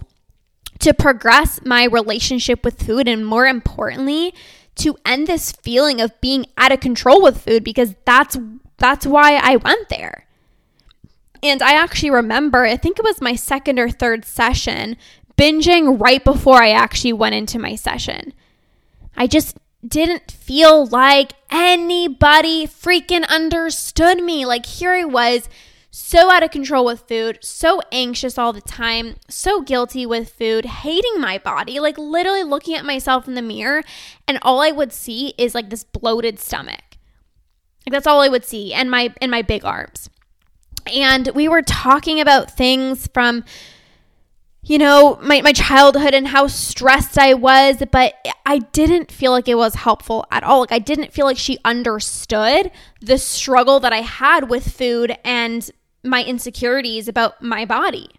to 0.77 0.93
progress 0.93 1.59
my 1.65 1.85
relationship 1.85 2.63
with 2.63 2.83
food 2.83 3.07
and 3.07 3.25
more 3.25 3.47
importantly 3.47 4.35
to 4.75 4.95
end 5.03 5.25
this 5.25 5.51
feeling 5.51 5.99
of 5.99 6.21
being 6.21 6.45
out 6.55 6.71
of 6.71 6.79
control 6.79 7.21
with 7.21 7.41
food 7.41 7.63
because 7.63 7.95
that's 8.05 8.37
that's 8.77 9.05
why 9.07 9.35
I 9.35 9.57
went 9.57 9.89
there. 9.89 10.25
And 11.41 11.61
I 11.61 11.73
actually 11.73 12.11
remember, 12.11 12.65
I 12.65 12.77
think 12.77 12.99
it 12.99 13.05
was 13.05 13.21
my 13.21 13.35
second 13.35 13.79
or 13.79 13.89
third 13.89 14.25
session, 14.25 14.97
binging 15.39 15.99
right 16.01 16.23
before 16.23 16.61
I 16.61 16.71
actually 16.71 17.13
went 17.13 17.35
into 17.35 17.59
my 17.59 17.75
session. 17.75 18.33
I 19.15 19.27
just 19.27 19.57
didn't 19.87 20.31
feel 20.31 20.85
like 20.85 21.31
anybody 21.49 22.67
freaking 22.67 23.27
understood 23.29 24.21
me. 24.21 24.45
Like, 24.45 24.65
here 24.65 24.91
I 24.91 25.05
was 25.05 25.47
so 25.91 26.31
out 26.31 26.43
of 26.43 26.51
control 26.51 26.85
with 26.85 27.07
food, 27.07 27.39
so 27.41 27.81
anxious 27.91 28.37
all 28.37 28.53
the 28.53 28.61
time, 28.61 29.15
so 29.27 29.61
guilty 29.61 30.05
with 30.05 30.29
food, 30.29 30.65
hating 30.65 31.19
my 31.19 31.37
body, 31.37 31.79
like 31.79 31.97
literally 31.97 32.43
looking 32.43 32.75
at 32.75 32.85
myself 32.85 33.27
in 33.27 33.33
the 33.33 33.41
mirror 33.41 33.83
and 34.27 34.37
all 34.41 34.61
I 34.61 34.71
would 34.71 34.93
see 34.93 35.33
is 35.37 35.55
like 35.55 35.69
this 35.69 35.83
bloated 35.83 36.39
stomach. 36.39 36.97
Like 37.85 37.93
that's 37.93 38.07
all 38.07 38.21
I 38.21 38.27
would 38.27 38.45
see 38.45 38.73
and 38.73 38.91
my 38.91 39.13
and 39.19 39.31
my 39.31 39.41
big 39.41 39.65
arms. 39.65 40.09
And 40.93 41.29
we 41.33 41.47
were 41.47 41.63
talking 41.63 42.21
about 42.21 42.51
things 42.51 43.07
from 43.13 43.43
you 44.61 44.77
know, 44.77 45.17
my, 45.21 45.41
my 45.41 45.53
childhood 45.53 46.13
and 46.13 46.27
how 46.27 46.47
stressed 46.47 47.17
I 47.17 47.33
was, 47.33 47.81
but 47.91 48.13
I 48.45 48.59
didn't 48.59 49.11
feel 49.11 49.31
like 49.31 49.47
it 49.47 49.55
was 49.55 49.75
helpful 49.75 50.25
at 50.31 50.43
all. 50.43 50.59
Like, 50.59 50.71
I 50.71 50.79
didn't 50.79 51.13
feel 51.13 51.25
like 51.25 51.37
she 51.37 51.57
understood 51.63 52.71
the 53.01 53.17
struggle 53.17 53.79
that 53.79 53.93
I 53.93 54.01
had 54.01 54.49
with 54.49 54.69
food 54.69 55.17
and 55.23 55.69
my 56.03 56.23
insecurities 56.23 57.07
about 57.07 57.41
my 57.41 57.65
body. 57.65 58.09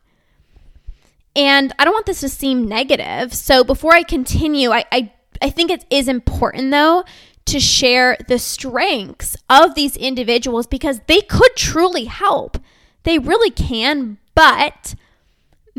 And 1.36 1.72
I 1.78 1.84
don't 1.84 1.94
want 1.94 2.06
this 2.06 2.20
to 2.20 2.28
seem 2.28 2.66
negative. 2.66 3.34
So 3.34 3.62
before 3.62 3.94
I 3.94 4.02
continue, 4.02 4.70
I, 4.70 4.84
I, 4.90 5.12
I 5.40 5.50
think 5.50 5.70
it 5.70 5.84
is 5.90 6.08
important 6.08 6.70
though 6.70 7.04
to 7.46 7.60
share 7.60 8.16
the 8.28 8.38
strengths 8.38 9.36
of 9.48 9.74
these 9.74 9.96
individuals 9.96 10.66
because 10.66 11.00
they 11.06 11.20
could 11.20 11.54
truly 11.56 12.04
help. 12.06 12.58
They 13.04 13.18
really 13.18 13.50
can, 13.50 14.18
but 14.34 14.94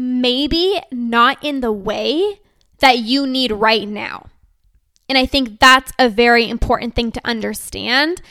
maybe 0.01 0.79
not 0.91 1.38
in 1.43 1.62
the 1.62 1.72
way 1.72 2.39
that 2.79 2.98
you 2.98 3.27
need 3.27 3.51
right 3.51 3.88
now. 3.88 4.25
And 5.08 5.15
I 5.15 5.27
think 5.27 5.60
that's 5.60 5.91
a 6.00 6.10
very 6.10 6.50
important 6.50 6.96
thing 6.96 7.12
to 7.12 7.22
understand 7.24 8.22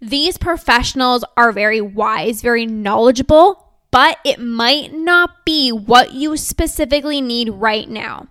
these 0.00 0.38
professionals 0.38 1.24
are 1.36 1.52
very 1.52 1.80
wise, 1.80 2.40
very 2.40 2.66
knowledgeable, 2.66 3.72
but 3.90 4.18
it 4.24 4.38
might 4.38 4.94
not 4.94 5.44
be 5.44 5.70
what 5.72 6.12
you 6.12 6.36
specifically 6.36 7.20
need 7.20 7.50
right 7.50 7.88
now. 7.88 8.28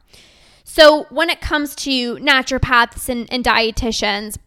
So, 0.63 1.03
when 1.09 1.29
it 1.29 1.41
comes 1.41 1.75
to 1.77 2.15
naturopaths 2.15 3.07
and, 3.07 3.31
and 3.31 3.43
dietitians, 3.43 4.37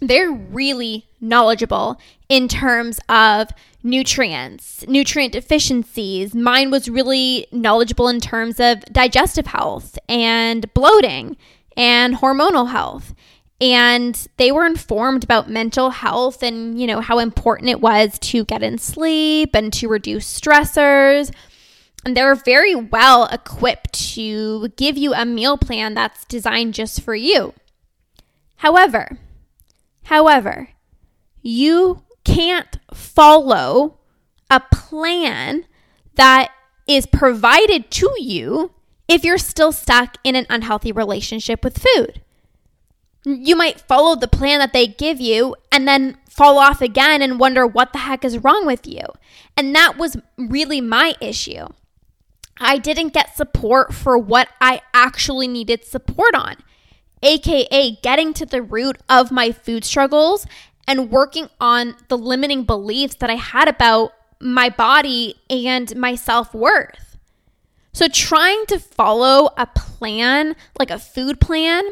they're 0.00 0.32
really 0.32 1.06
knowledgeable 1.20 2.00
in 2.28 2.48
terms 2.48 3.00
of 3.08 3.50
nutrients, 3.82 4.84
nutrient 4.86 5.32
deficiencies. 5.32 6.34
Mine 6.34 6.70
was 6.70 6.88
really 6.88 7.46
knowledgeable 7.52 8.08
in 8.08 8.20
terms 8.20 8.60
of 8.60 8.80
digestive 8.86 9.46
health 9.46 9.98
and 10.08 10.72
bloating 10.74 11.36
and 11.76 12.16
hormonal 12.16 12.70
health. 12.70 13.14
And 13.60 14.28
they 14.38 14.50
were 14.50 14.64
informed 14.64 15.22
about 15.22 15.50
mental 15.50 15.90
health 15.90 16.42
and 16.42 16.80
you 16.80 16.86
know 16.86 17.00
how 17.00 17.18
important 17.18 17.68
it 17.68 17.80
was 17.80 18.18
to 18.20 18.44
get 18.46 18.62
in 18.62 18.78
sleep 18.78 19.50
and 19.54 19.72
to 19.74 19.88
reduce 19.88 20.40
stressors. 20.40 21.30
And 22.04 22.16
they're 22.16 22.34
very 22.34 22.74
well 22.74 23.26
equipped 23.26 23.92
to 24.14 24.68
give 24.76 24.96
you 24.96 25.12
a 25.12 25.26
meal 25.26 25.58
plan 25.58 25.92
that's 25.92 26.24
designed 26.24 26.72
just 26.72 27.02
for 27.02 27.14
you. 27.14 27.52
However 28.56 29.18
however 30.04 30.70
you 31.42 32.02
can't 32.24 32.78
follow 32.92 33.98
a 34.50 34.60
plan 34.60 35.66
that 36.14 36.50
is 36.86 37.06
provided 37.06 37.90
to 37.90 38.10
you 38.18 38.72
if 39.08 39.24
you're 39.24 39.38
still 39.38 39.72
stuck 39.72 40.16
in 40.24 40.36
an 40.36 40.46
unhealthy 40.48 40.92
relationship 40.92 41.64
with 41.64 41.78
food 41.78 42.20
you 43.24 43.54
might 43.54 43.80
follow 43.80 44.16
the 44.16 44.28
plan 44.28 44.58
that 44.60 44.72
they 44.72 44.86
give 44.86 45.20
you 45.20 45.54
and 45.70 45.86
then 45.86 46.16
fall 46.28 46.58
off 46.58 46.80
again 46.80 47.20
and 47.20 47.38
wonder 47.38 47.66
what 47.66 47.92
the 47.92 47.98
heck 47.98 48.24
is 48.24 48.38
wrong 48.38 48.64
with 48.64 48.86
you. 48.86 49.02
And 49.56 49.74
that 49.74 49.98
was 49.98 50.16
really 50.38 50.80
my 50.80 51.14
issue. 51.20 51.66
I 52.58 52.78
didn't 52.78 53.12
get 53.12 53.36
support 53.36 53.94
for 53.94 54.16
what 54.16 54.48
I 54.60 54.82
actually 54.94 55.48
needed 55.48 55.84
support 55.84 56.34
on, 56.34 56.56
aka 57.22 57.98
getting 58.02 58.32
to 58.34 58.46
the 58.46 58.62
root 58.62 58.98
of 59.08 59.30
my 59.30 59.52
food 59.52 59.84
struggles 59.84 60.46
and 60.90 61.08
working 61.08 61.48
on 61.60 61.94
the 62.08 62.18
limiting 62.18 62.64
beliefs 62.64 63.14
that 63.20 63.30
I 63.30 63.36
had 63.36 63.68
about 63.68 64.10
my 64.40 64.68
body 64.70 65.36
and 65.48 65.94
my 65.94 66.16
self 66.16 66.52
worth. 66.52 67.16
So, 67.92 68.08
trying 68.08 68.66
to 68.66 68.80
follow 68.80 69.50
a 69.56 69.66
plan, 69.66 70.56
like 70.80 70.90
a 70.90 70.98
food 70.98 71.40
plan, 71.40 71.84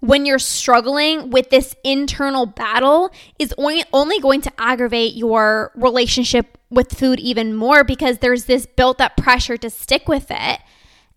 when 0.00 0.24
you're 0.24 0.38
struggling 0.38 1.28
with 1.28 1.50
this 1.50 1.76
internal 1.84 2.46
battle 2.46 3.10
is 3.38 3.54
only, 3.58 3.84
going 4.20 4.40
to 4.40 4.52
aggravate 4.56 5.14
your 5.14 5.70
relationship 5.74 6.56
with 6.70 6.98
food 6.98 7.20
even 7.20 7.54
more 7.54 7.84
because 7.84 8.18
there's 8.18 8.46
this 8.46 8.64
built 8.64 8.98
up 8.98 9.14
pressure 9.18 9.58
to 9.58 9.68
stick 9.68 10.08
with 10.08 10.28
it. 10.30 10.60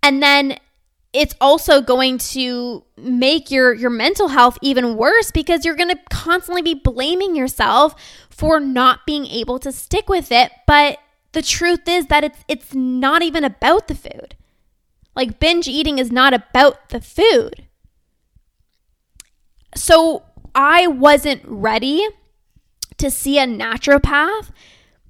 And 0.03 0.21
then 0.21 0.57
it's 1.13 1.35
also 1.41 1.81
going 1.81 2.17
to 2.17 2.85
make 2.97 3.51
your 3.51 3.73
your 3.73 3.89
mental 3.89 4.29
health 4.29 4.57
even 4.61 4.95
worse 4.95 5.31
because 5.31 5.65
you're 5.65 5.75
going 5.75 5.89
to 5.89 5.99
constantly 6.09 6.61
be 6.61 6.73
blaming 6.73 7.35
yourself 7.35 7.95
for 8.29 8.59
not 8.59 9.05
being 9.05 9.25
able 9.25 9.59
to 9.59 9.71
stick 9.71 10.07
with 10.07 10.31
it. 10.31 10.51
But 10.65 10.99
the 11.33 11.41
truth 11.41 11.87
is 11.87 12.07
that 12.07 12.23
it's 12.23 12.39
it's 12.47 12.73
not 12.73 13.21
even 13.21 13.43
about 13.43 13.87
the 13.87 13.95
food. 13.95 14.35
Like 15.15 15.39
binge 15.39 15.67
eating 15.67 15.99
is 15.99 16.11
not 16.11 16.33
about 16.33 16.89
the 16.89 17.01
food. 17.01 17.67
So 19.75 20.23
I 20.55 20.87
wasn't 20.87 21.41
ready 21.45 22.05
to 22.97 23.11
see 23.11 23.37
a 23.37 23.45
naturopath 23.45 24.51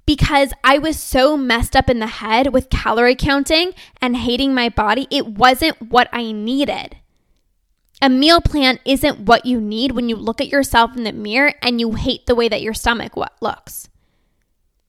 because 0.06 0.52
I 0.64 0.78
was 0.78 0.98
so 0.98 1.36
messed 1.36 1.76
up 1.76 1.88
in 1.88 1.98
the 1.98 2.06
head 2.06 2.52
with 2.52 2.70
calorie 2.70 3.14
counting 3.14 3.72
and 4.00 4.16
hating 4.16 4.54
my 4.54 4.68
body. 4.68 5.06
It 5.10 5.26
wasn't 5.26 5.90
what 5.90 6.08
I 6.12 6.32
needed. 6.32 6.96
A 8.00 8.08
meal 8.08 8.40
plan 8.40 8.80
isn't 8.84 9.20
what 9.20 9.46
you 9.46 9.60
need 9.60 9.92
when 9.92 10.08
you 10.08 10.16
look 10.16 10.40
at 10.40 10.48
yourself 10.48 10.96
in 10.96 11.04
the 11.04 11.12
mirror 11.12 11.54
and 11.62 11.80
you 11.80 11.92
hate 11.92 12.26
the 12.26 12.34
way 12.34 12.48
that 12.48 12.62
your 12.62 12.74
stomach 12.74 13.12
looks. 13.40 13.88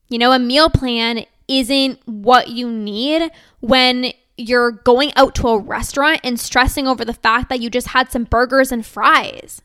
You 0.10 0.17
know, 0.17 0.32
a 0.32 0.39
meal 0.39 0.70
plan 0.70 1.25
isn't 1.48 2.00
what 2.08 2.50
you 2.50 2.72
need 2.72 3.32
when 3.60 4.13
you're 4.36 4.72
going 4.72 5.12
out 5.15 5.36
to 5.36 5.48
a 5.50 5.60
restaurant 5.60 6.22
and 6.24 6.39
stressing 6.39 6.88
over 6.88 7.05
the 7.05 7.13
fact 7.13 7.50
that 7.50 7.60
you 7.60 7.70
just 7.70 7.89
had 7.89 8.12
some 8.12 8.24
burgers 8.24 8.72
and 8.72 8.84
fries. 8.86 9.62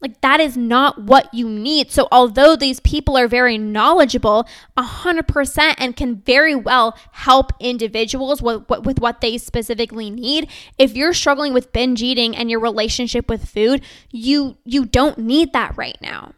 Like, 0.00 0.20
that 0.20 0.38
is 0.38 0.56
not 0.56 1.02
what 1.02 1.32
you 1.34 1.48
need. 1.48 1.90
So, 1.90 2.06
although 2.12 2.54
these 2.54 2.78
people 2.80 3.16
are 3.16 3.26
very 3.26 3.58
knowledgeable 3.58 4.46
100% 4.76 5.74
and 5.76 5.96
can 5.96 6.16
very 6.16 6.54
well 6.54 6.96
help 7.10 7.52
individuals 7.58 8.40
with, 8.40 8.68
with 8.68 9.00
what 9.00 9.20
they 9.20 9.38
specifically 9.38 10.10
need, 10.10 10.48
if 10.78 10.96
you're 10.96 11.12
struggling 11.12 11.52
with 11.52 11.72
binge 11.72 12.02
eating 12.02 12.36
and 12.36 12.48
your 12.48 12.60
relationship 12.60 13.28
with 13.28 13.48
food, 13.48 13.82
you, 14.12 14.56
you 14.64 14.84
don't 14.84 15.18
need 15.18 15.52
that 15.52 15.76
right 15.76 15.98
now. 16.00 16.32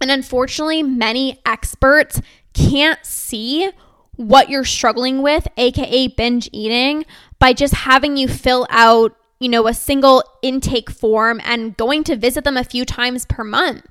And 0.00 0.10
unfortunately, 0.10 0.82
many 0.82 1.38
experts 1.44 2.22
can't 2.54 3.04
see 3.04 3.70
what 4.12 4.48
you're 4.48 4.64
struggling 4.64 5.22
with, 5.22 5.46
aka 5.56 6.08
binge 6.08 6.48
eating, 6.52 7.04
by 7.38 7.52
just 7.52 7.74
having 7.74 8.16
you 8.16 8.28
fill 8.28 8.66
out 8.70 9.16
you 9.40 9.48
know, 9.48 9.66
a 9.66 9.74
single 9.74 10.22
intake 10.42 10.90
form 10.90 11.40
and 11.44 11.76
going 11.76 12.04
to 12.04 12.14
visit 12.14 12.44
them 12.44 12.56
a 12.56 12.64
few 12.64 12.84
times 12.84 13.24
per 13.24 13.42
month. 13.42 13.86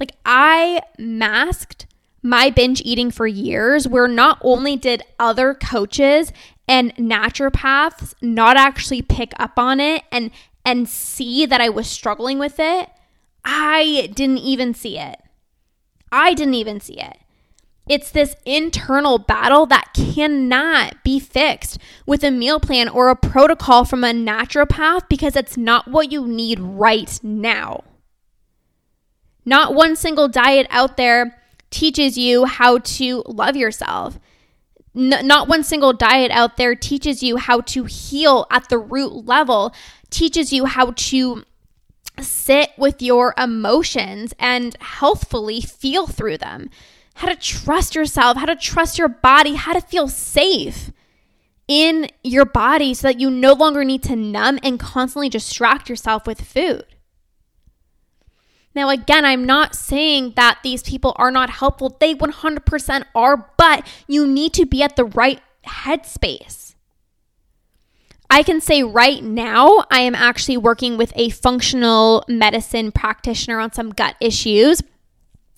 Like, 0.00 0.12
I 0.24 0.80
masked 0.98 1.86
my 2.22 2.48
binge 2.48 2.80
eating 2.84 3.10
for 3.10 3.26
years, 3.26 3.86
where 3.86 4.08
not 4.08 4.38
only 4.40 4.76
did 4.76 5.02
other 5.20 5.52
coaches 5.52 6.32
and 6.66 6.94
naturopaths 6.96 8.14
not 8.22 8.56
actually 8.56 9.02
pick 9.02 9.32
up 9.38 9.58
on 9.58 9.78
it 9.78 10.02
and 10.10 10.30
and 10.64 10.88
see 10.88 11.44
that 11.44 11.60
I 11.60 11.68
was 11.68 11.86
struggling 11.86 12.38
with 12.38 12.58
it, 12.58 12.88
I 13.44 14.08
didn't 14.14 14.38
even 14.38 14.72
see 14.72 14.98
it. 14.98 15.20
I 16.10 16.32
didn't 16.32 16.54
even 16.54 16.80
see 16.80 16.98
it. 16.98 17.18
It's 17.86 18.10
this 18.10 18.34
internal 18.46 19.18
battle 19.18 19.66
that 19.66 19.92
cannot 19.92 21.04
be 21.04 21.20
fixed 21.20 21.78
with 22.06 22.24
a 22.24 22.30
meal 22.30 22.58
plan 22.58 22.88
or 22.88 23.10
a 23.10 23.16
protocol 23.16 23.84
from 23.84 24.02
a 24.04 24.12
naturopath 24.12 25.08
because 25.08 25.36
it's 25.36 25.56
not 25.56 25.88
what 25.88 26.10
you 26.10 26.26
need 26.26 26.58
right 26.58 27.20
now. 27.22 27.84
Not 29.44 29.74
one 29.74 29.96
single 29.96 30.28
diet 30.28 30.66
out 30.70 30.96
there 30.96 31.38
teaches 31.68 32.16
you 32.16 32.46
how 32.46 32.78
to 32.78 33.22
love 33.26 33.54
yourself. 33.56 34.18
N- 34.96 35.26
not 35.26 35.48
one 35.48 35.62
single 35.62 35.92
diet 35.92 36.30
out 36.30 36.56
there 36.56 36.74
teaches 36.74 37.22
you 37.22 37.36
how 37.36 37.60
to 37.62 37.84
heal 37.84 38.46
at 38.50 38.70
the 38.70 38.78
root 38.78 39.26
level, 39.26 39.74
teaches 40.08 40.54
you 40.54 40.64
how 40.64 40.92
to 40.92 41.44
sit 42.20 42.70
with 42.78 43.02
your 43.02 43.34
emotions 43.36 44.32
and 44.38 44.74
healthfully 44.80 45.60
feel 45.60 46.06
through 46.06 46.38
them 46.38 46.70
how 47.14 47.28
to 47.28 47.36
trust 47.36 47.94
yourself, 47.94 48.36
how 48.36 48.46
to 48.46 48.56
trust 48.56 48.98
your 48.98 49.08
body, 49.08 49.54
how 49.54 49.72
to 49.72 49.80
feel 49.80 50.08
safe 50.08 50.90
in 51.68 52.08
your 52.22 52.44
body 52.44 52.92
so 52.92 53.08
that 53.08 53.20
you 53.20 53.30
no 53.30 53.52
longer 53.52 53.84
need 53.84 54.02
to 54.02 54.16
numb 54.16 54.58
and 54.62 54.78
constantly 54.78 55.28
distract 55.28 55.88
yourself 55.88 56.26
with 56.26 56.40
food. 56.40 56.84
Now, 58.74 58.90
again, 58.90 59.24
I'm 59.24 59.44
not 59.44 59.76
saying 59.76 60.32
that 60.34 60.58
these 60.64 60.82
people 60.82 61.14
are 61.16 61.30
not 61.30 61.48
helpful. 61.48 61.96
They 62.00 62.14
100% 62.14 63.04
are, 63.14 63.48
but 63.56 63.86
you 64.08 64.26
need 64.26 64.52
to 64.54 64.66
be 64.66 64.82
at 64.82 64.96
the 64.96 65.04
right 65.04 65.40
headspace. 65.64 66.74
I 68.28 68.42
can 68.42 68.60
say 68.60 68.82
right 68.82 69.22
now, 69.22 69.84
I 69.92 70.00
am 70.00 70.16
actually 70.16 70.56
working 70.56 70.96
with 70.96 71.12
a 71.14 71.28
functional 71.28 72.24
medicine 72.26 72.90
practitioner 72.90 73.60
on 73.60 73.72
some 73.72 73.90
gut 73.90 74.16
issues 74.20 74.82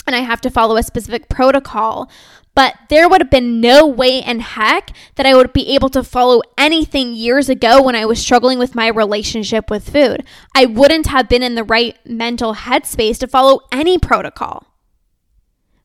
and 0.07 0.15
I 0.15 0.21
have 0.21 0.41
to 0.43 0.51
follow 0.51 0.77
a 0.77 0.83
specific 0.83 1.29
protocol. 1.29 2.11
But 2.55 2.75
there 2.89 3.07
would 3.07 3.21
have 3.21 3.31
been 3.31 3.61
no 3.61 3.87
way 3.87 4.21
in 4.21 4.41
heck 4.41 4.97
that 5.17 5.27
I 5.27 5.35
would 5.35 5.53
be 5.53 5.75
able 5.75 5.91
to 5.91 6.03
follow 6.03 6.41
anything 6.57 7.15
years 7.15 7.51
ago 7.51 7.83
when 7.83 7.95
I 7.95 8.07
was 8.07 8.19
struggling 8.19 8.59
with 8.59 8.75
my 8.75 8.89
relationship 8.89 9.71
with 9.71 9.91
food. 9.91 10.25
I 10.55 10.65
wouldn't 10.65 11.07
have 11.09 11.29
been 11.29 11.43
in 11.43 11.55
the 11.55 11.65
right 11.65 11.99
mental 12.07 12.55
headspace 12.55 13.19
to 13.19 13.27
follow 13.27 13.61
any 13.71 13.99
protocol. 13.99 14.67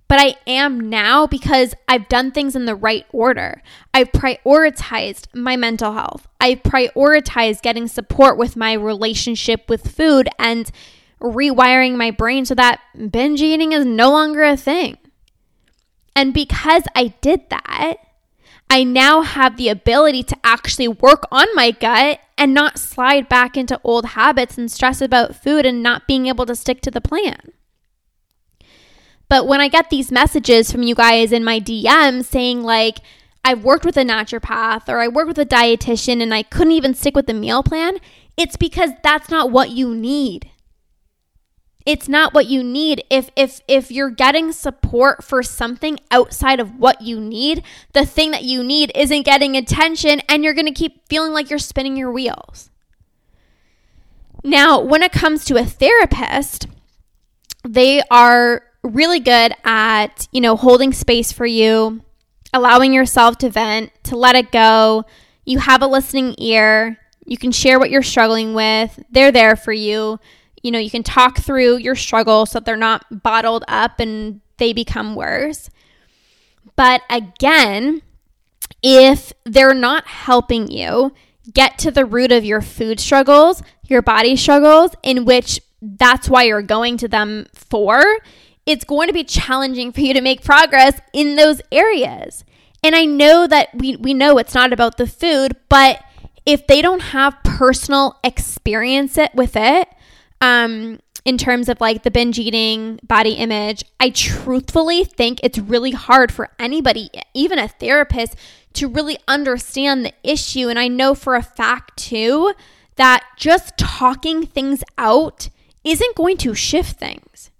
But 0.07 0.19
I 0.19 0.35
am 0.45 0.89
now 0.89 1.25
because 1.25 1.73
I've 1.87 2.09
done 2.09 2.31
things 2.31 2.55
in 2.55 2.65
the 2.65 2.75
right 2.75 3.05
order. 3.11 3.61
I've 3.93 4.11
prioritized 4.11 5.27
my 5.33 5.55
mental 5.55 5.93
health. 5.93 6.27
I've 6.39 6.63
prioritized 6.63 7.61
getting 7.61 7.87
support 7.87 8.37
with 8.37 8.57
my 8.57 8.73
relationship 8.73 9.69
with 9.69 9.93
food 9.93 10.27
and 10.37 10.69
rewiring 11.21 11.95
my 11.95 12.11
brain 12.11 12.45
so 12.45 12.55
that 12.55 12.81
binge 13.11 13.41
eating 13.41 13.71
is 13.71 13.85
no 13.85 14.11
longer 14.11 14.43
a 14.43 14.57
thing. 14.57 14.97
And 16.15 16.33
because 16.33 16.83
I 16.95 17.13
did 17.21 17.49
that, 17.49 17.95
I 18.69 18.83
now 18.83 19.21
have 19.21 19.57
the 19.57 19.69
ability 19.69 20.23
to 20.23 20.37
actually 20.43 20.87
work 20.87 21.25
on 21.31 21.47
my 21.55 21.71
gut 21.71 22.19
and 22.37 22.53
not 22.53 22.79
slide 22.79 23.29
back 23.29 23.55
into 23.55 23.79
old 23.83 24.05
habits 24.07 24.57
and 24.57 24.71
stress 24.71 25.01
about 25.01 25.35
food 25.35 25.65
and 25.65 25.83
not 25.83 26.07
being 26.07 26.27
able 26.27 26.45
to 26.45 26.55
stick 26.55 26.81
to 26.81 26.91
the 26.91 27.01
plan. 27.01 27.51
But 29.29 29.47
when 29.47 29.61
I 29.61 29.67
get 29.67 29.89
these 29.89 30.11
messages 30.11 30.71
from 30.71 30.83
you 30.83 30.95
guys 30.95 31.31
in 31.31 31.43
my 31.43 31.59
DM 31.59 32.23
saying, 32.23 32.63
like, 32.63 32.99
I've 33.43 33.63
worked 33.63 33.85
with 33.85 33.97
a 33.97 34.03
naturopath 34.03 34.87
or 34.87 34.99
I 34.99 35.07
worked 35.07 35.29
with 35.29 35.39
a 35.39 35.45
dietitian 35.45 36.21
and 36.21 36.33
I 36.33 36.43
couldn't 36.43 36.73
even 36.73 36.93
stick 36.93 37.15
with 37.15 37.27
the 37.27 37.33
meal 37.33 37.63
plan, 37.63 37.97
it's 38.37 38.57
because 38.57 38.91
that's 39.03 39.29
not 39.29 39.51
what 39.51 39.69
you 39.71 39.95
need 39.95 40.51
it's 41.85 42.07
not 42.07 42.33
what 42.33 42.47
you 42.47 42.63
need. 42.63 43.03
If 43.09 43.29
if 43.35 43.61
if 43.67 43.91
you're 43.91 44.09
getting 44.09 44.51
support 44.51 45.23
for 45.23 45.41
something 45.41 45.99
outside 46.11 46.59
of 46.59 46.75
what 46.77 47.01
you 47.01 47.19
need 47.19 47.63
the 47.93 48.05
thing 48.05 48.31
that 48.31 48.43
you 48.43 48.63
need 48.63 48.91
isn't 48.95 49.23
getting 49.23 49.57
attention 49.57 50.21
and 50.29 50.43
you're 50.43 50.53
going 50.53 50.67
to 50.67 50.71
keep 50.71 51.07
feeling 51.07 51.33
like 51.33 51.49
you're 51.49 51.59
spinning 51.59 51.97
your 51.97 52.11
wheels. 52.11 52.69
Now 54.43 54.79
when 54.79 55.01
it 55.01 55.11
comes 55.11 55.45
to 55.45 55.57
a 55.57 55.65
therapist 55.65 56.67
they 57.63 58.01
are 58.09 58.63
really 58.83 59.19
good 59.19 59.53
at 59.63 60.27
you 60.31 60.41
know 60.41 60.55
holding 60.55 60.93
space 60.93 61.31
for 61.31 61.45
you 61.45 62.01
allowing 62.53 62.93
yourself 62.93 63.37
to 63.39 63.49
vent 63.49 63.91
to 64.03 64.15
let 64.15 64.35
it 64.35 64.51
go. 64.51 65.05
You 65.45 65.59
have 65.59 65.81
a 65.81 65.87
listening 65.87 66.35
ear. 66.37 66.97
You 67.25 67.37
can 67.37 67.51
share 67.51 67.79
what 67.79 67.89
you're 67.89 68.03
struggling 68.03 68.53
with. 68.53 68.99
They're 69.09 69.31
there 69.31 69.55
for 69.55 69.73
you 69.73 70.19
you 70.63 70.71
know, 70.71 70.79
you 70.79 70.89
can 70.89 71.03
talk 71.03 71.39
through 71.39 71.77
your 71.77 71.95
struggle 71.95 72.45
so 72.45 72.59
that 72.59 72.65
they're 72.65 72.77
not 72.77 73.23
bottled 73.23 73.63
up 73.67 73.99
and 73.99 74.41
they 74.57 74.73
become 74.73 75.15
worse. 75.15 75.69
But 76.75 77.01
again, 77.09 78.01
if 78.83 79.33
they're 79.43 79.73
not 79.73 80.07
helping 80.07 80.71
you 80.71 81.13
get 81.51 81.77
to 81.79 81.91
the 81.91 82.05
root 82.05 82.31
of 82.31 82.45
your 82.45 82.61
food 82.61 82.99
struggles, 82.99 83.63
your 83.87 84.01
body 84.01 84.35
struggles, 84.35 84.91
in 85.03 85.25
which 85.25 85.59
that's 85.81 86.29
why 86.29 86.43
you're 86.43 86.61
going 86.61 86.97
to 86.97 87.07
them 87.07 87.47
for, 87.53 88.19
it's 88.65 88.83
going 88.83 89.07
to 89.07 89.13
be 89.13 89.23
challenging 89.23 89.91
for 89.91 90.01
you 90.01 90.13
to 90.13 90.21
make 90.21 90.43
progress 90.43 90.99
in 91.13 91.35
those 91.35 91.61
areas. 91.71 92.43
And 92.83 92.95
I 92.95 93.05
know 93.05 93.47
that 93.47 93.69
we, 93.73 93.95
we 93.95 94.13
know 94.13 94.37
it's 94.37 94.55
not 94.55 94.73
about 94.73 94.97
the 94.97 95.07
food, 95.07 95.55
but 95.69 96.03
if 96.45 96.65
they 96.67 96.81
don't 96.81 97.01
have 97.01 97.37
personal 97.43 98.19
experience 98.23 99.17
it 99.17 99.33
with 99.35 99.55
it, 99.55 99.87
um, 100.41 100.99
in 101.23 101.37
terms 101.37 101.69
of 101.69 101.79
like 101.79 102.03
the 102.03 102.11
binge 102.11 102.39
eating 102.39 102.99
body 103.03 103.33
image, 103.33 103.83
I 103.99 104.09
truthfully 104.09 105.03
think 105.03 105.39
it's 105.43 105.59
really 105.59 105.91
hard 105.91 106.31
for 106.31 106.49
anybody, 106.59 107.09
even 107.33 107.59
a 107.59 107.67
therapist, 107.67 108.35
to 108.73 108.87
really 108.87 109.17
understand 109.27 110.03
the 110.03 110.13
issue. 110.23 110.67
And 110.67 110.79
I 110.79 110.87
know 110.87 111.13
for 111.13 111.35
a 111.35 111.43
fact 111.43 111.97
too 111.97 112.53
that 112.95 113.23
just 113.37 113.77
talking 113.77 114.45
things 114.45 114.83
out 114.97 115.49
isn't 115.83 116.15
going 116.15 116.37
to 116.37 116.55
shift 116.55 116.97
things. 116.99 117.51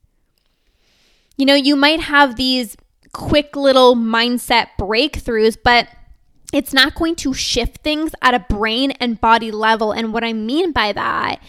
You 1.38 1.46
know, 1.46 1.56
you 1.56 1.76
might 1.76 2.02
have 2.02 2.36
these 2.36 2.76
quick 3.14 3.56
little 3.56 3.96
mindset 3.96 4.68
breakthroughs, 4.80 5.58
but 5.64 5.88
it's 6.54 6.74
not 6.74 6.96
going 6.96 7.16
to 7.16 7.34
shift 7.34 7.78
things 7.78 8.14
at 8.22 8.34
a 8.34 8.46
brain 8.50 8.92
and 8.92 9.22
body 9.22 9.52
level. 9.52 9.92
And 9.92 10.14
what 10.14 10.24
I 10.24 10.34
mean 10.34 10.72
by 10.72 10.94
that 10.94 11.42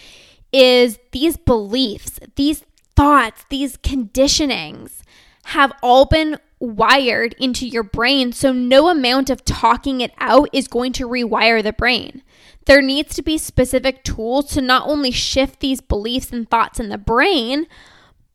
is 0.52 0.98
these 1.12 1.36
beliefs, 1.36 2.20
these 2.36 2.64
thoughts, 2.94 3.44
these 3.48 3.76
conditionings 3.78 5.00
have 5.46 5.72
all 5.82 6.04
been 6.04 6.38
wired 6.60 7.34
into 7.38 7.66
your 7.66 7.82
brain. 7.82 8.32
So 8.32 8.52
no 8.52 8.88
amount 8.88 9.30
of 9.30 9.44
talking 9.44 10.00
it 10.00 10.12
out 10.18 10.48
is 10.52 10.68
going 10.68 10.92
to 10.94 11.08
rewire 11.08 11.62
the 11.62 11.72
brain. 11.72 12.22
There 12.66 12.82
needs 12.82 13.16
to 13.16 13.22
be 13.22 13.38
specific 13.38 14.04
tools 14.04 14.52
to 14.52 14.60
not 14.60 14.86
only 14.86 15.10
shift 15.10 15.60
these 15.60 15.80
beliefs 15.80 16.30
and 16.30 16.48
thoughts 16.48 16.78
in 16.78 16.90
the 16.90 16.98
brain, 16.98 17.66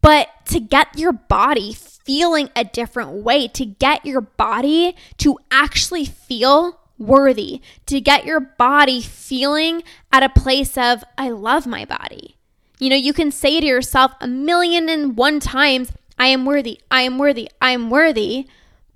but 0.01 0.27
to 0.47 0.60
get 0.60 0.97
your 0.97 1.13
body 1.13 1.73
feeling 1.73 2.49
a 2.56 2.65
different 2.65 3.23
way, 3.23 3.47
to 3.49 3.65
get 3.65 4.06
your 4.06 4.21
body 4.21 4.95
to 5.17 5.38
actually 5.51 6.06
feel 6.06 6.80
worthy, 6.97 7.62
to 7.86 8.01
get 8.01 8.25
your 8.25 8.39
body 8.39 9.01
feeling 9.01 9.83
at 10.12 10.23
a 10.23 10.29
place 10.29 10.77
of, 10.77 11.03
I 11.17 11.29
love 11.29 11.67
my 11.67 11.86
body. 11.86 12.38
You 12.79 12.89
know, 12.89 12.95
you 12.95 13.13
can 13.13 13.31
say 13.31 13.60
to 13.60 13.65
yourself 13.65 14.12
a 14.21 14.27
million 14.27 14.89
and 14.89 15.17
one 15.17 15.39
times, 15.39 15.91
I 16.19 16.27
am 16.27 16.45
worthy, 16.45 16.79
I 16.89 17.01
am 17.01 17.17
worthy, 17.17 17.49
I 17.62 17.71
am 17.71 17.89
worthy. 17.89 18.47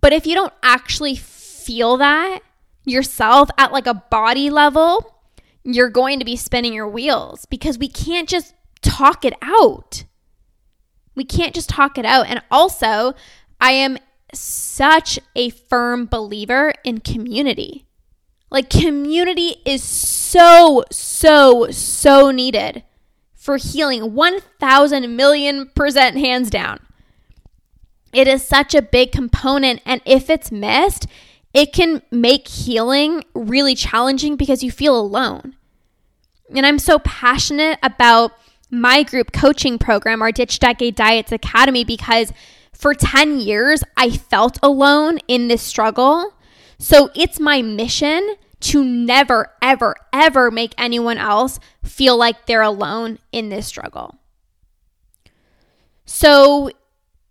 But 0.01 0.13
if 0.13 0.25
you 0.25 0.35
don't 0.35 0.53
actually 0.63 1.15
feel 1.15 1.97
that 1.97 2.39
yourself 2.85 3.49
at 3.57 3.71
like 3.71 3.87
a 3.87 3.93
body 3.93 4.49
level, 4.49 5.15
you're 5.63 5.89
going 5.89 6.19
to 6.19 6.25
be 6.25 6.35
spinning 6.35 6.73
your 6.73 6.87
wheels 6.87 7.45
because 7.45 7.77
we 7.77 7.87
can't 7.87 8.27
just 8.27 8.53
talk 8.81 9.23
it 9.23 9.33
out. 9.41 10.05
We 11.15 11.23
can't 11.23 11.53
just 11.53 11.69
talk 11.69 11.97
it 11.97 12.05
out. 12.05 12.27
And 12.27 12.41
also, 12.49 13.13
I 13.59 13.73
am 13.73 13.97
such 14.33 15.19
a 15.35 15.49
firm 15.49 16.05
believer 16.05 16.73
in 16.83 16.99
community. 16.99 17.85
Like, 18.51 18.69
community 18.69 19.55
is 19.65 19.81
so, 19.81 20.83
so, 20.91 21.71
so 21.71 22.31
needed 22.31 22.83
for 23.33 23.57
healing 23.57 24.13
1,000 24.13 25.15
million 25.15 25.71
percent 25.73 26.17
hands 26.17 26.49
down. 26.49 26.79
It 28.13 28.27
is 28.27 28.45
such 28.45 28.75
a 28.75 28.81
big 28.81 29.11
component. 29.11 29.81
And 29.85 30.01
if 30.05 30.29
it's 30.29 30.51
missed, 30.51 31.07
it 31.53 31.73
can 31.73 32.01
make 32.11 32.47
healing 32.47 33.23
really 33.33 33.73
challenging 33.73 34.35
because 34.35 34.63
you 34.63 34.71
feel 34.71 34.99
alone. 34.99 35.55
And 36.53 36.65
I'm 36.65 36.79
so 36.79 36.99
passionate 36.99 37.79
about 37.81 38.33
my 38.69 39.03
group 39.03 39.31
coaching 39.31 39.77
program, 39.77 40.21
our 40.21 40.31
Ditch 40.31 40.59
Decade 40.59 40.95
Diets 40.95 41.31
Academy, 41.31 41.83
because 41.83 42.31
for 42.73 42.93
10 42.93 43.39
years, 43.39 43.83
I 43.97 44.09
felt 44.11 44.57
alone 44.61 45.19
in 45.27 45.47
this 45.47 45.61
struggle. 45.61 46.33
So 46.81 47.11
it's 47.13 47.39
my 47.39 47.61
mission 47.61 48.35
to 48.61 48.83
never, 48.83 49.51
ever, 49.61 49.95
ever 50.11 50.49
make 50.49 50.73
anyone 50.79 51.19
else 51.19 51.59
feel 51.83 52.17
like 52.17 52.47
they're 52.47 52.63
alone 52.63 53.19
in 53.31 53.49
this 53.49 53.67
struggle. 53.67 54.15
So, 56.05 56.71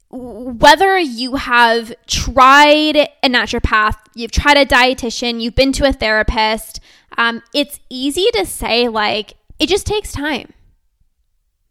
whether 0.08 0.98
you 0.98 1.34
have 1.34 1.92
tried 2.06 2.96
a 2.96 3.28
naturopath, 3.28 3.96
you've 4.14 4.30
tried 4.30 4.56
a 4.56 4.64
dietitian, 4.64 5.40
you've 5.40 5.56
been 5.56 5.72
to 5.72 5.84
a 5.84 5.92
therapist, 5.92 6.80
um, 7.18 7.42
it's 7.52 7.80
easy 7.88 8.26
to 8.34 8.46
say, 8.46 8.88
like, 8.88 9.34
it 9.58 9.68
just 9.68 9.86
takes 9.86 10.12
time 10.12 10.52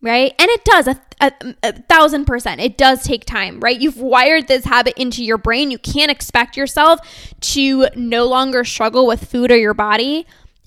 right? 0.01 0.33
And 0.39 0.49
it 0.49 0.63
does 0.63 0.87
a, 0.87 1.01
a, 1.19 1.31
a, 1.63 1.73
thousand 1.73 2.25
percent. 2.25 2.61
It 2.61 2.77
does 2.77 3.03
take 3.03 3.25
time, 3.25 3.59
right? 3.59 3.79
You've 3.79 3.97
wired 3.97 4.47
this 4.47 4.65
habit 4.65 4.93
into 4.97 5.23
your 5.23 5.37
brain. 5.37 5.71
You 5.71 5.79
can't 5.79 6.11
expect 6.11 6.55
yourself 6.55 6.99
to 7.41 7.87
no 7.95 8.25
longer 8.25 8.63
struggle 8.63 9.05
with 9.05 9.29
food 9.29 9.51
or 9.51 9.57
your 9.57 9.73
body 9.73 10.25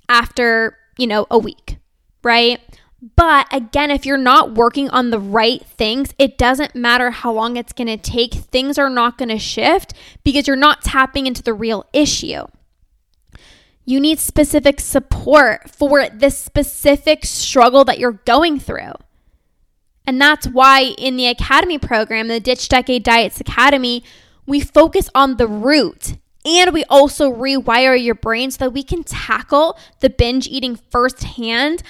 after, 0.09 0.77
you 0.99 1.07
know, 1.07 1.27
a 1.31 1.38
week, 1.38 1.79
right? 2.23 2.61
But 3.16 3.49
again, 3.51 3.90
if 3.90 4.07
you're 4.07 4.16
not 4.16 4.55
working 4.55 4.88
on 4.90 5.11
the 5.11 5.18
right 5.18 5.64
things, 5.64 6.14
it 6.18 6.38
doesn't 6.38 6.77
matter 6.77 7.11
how 7.11 7.33
long 7.33 7.57
it's 7.57 7.73
going 7.73 7.88
to 7.88 7.97
take. 7.97 8.33
Things 8.33 8.79
are 8.79 8.90
not 8.90 9.18
going 9.18 9.31
to 9.31 9.38
shift 9.38 9.95
because 10.23 10.47
you're 10.47 10.57
not 10.57 10.83
tapping 10.83 11.27
into 11.27 11.42
the 11.42 11.55
real 11.55 11.85
issue. 11.92 12.45
You 13.85 13.99
need 13.99 14.21
specific 14.21 14.79
support 14.79 15.68
for 15.68 16.09
this 16.11 16.38
specific 16.38 17.25
struggle 17.25 17.85
that 17.85 17.99
you're 17.99 18.21
going 18.25 18.61
through. 18.61 18.92
And 20.07 20.21
that's 20.21 20.47
why 20.47 20.95
in 20.99 21.17
the 21.17 21.27
Academy 21.27 21.79
program, 21.79 22.29
the 22.29 22.41
Ditch 22.41 22.69
Decade 22.69 23.03
Diets 23.03 23.41
Academy, 23.41 24.03
we 24.47 24.61
focus 24.61 25.09
on 25.15 25.37
the 25.37 25.47
root 25.47 26.17
and 26.45 26.73
we 26.73 26.85
also 26.85 27.33
rewire 27.33 28.03
your 28.03 28.17
brain 28.17 28.51
so 28.51 28.65
that 28.65 28.71
we 28.71 28.83
can 28.83 29.05
tackle 29.05 29.79
the 30.01 30.11
binge 30.11 30.49
eating 30.49 30.77
firsthand 30.77 31.83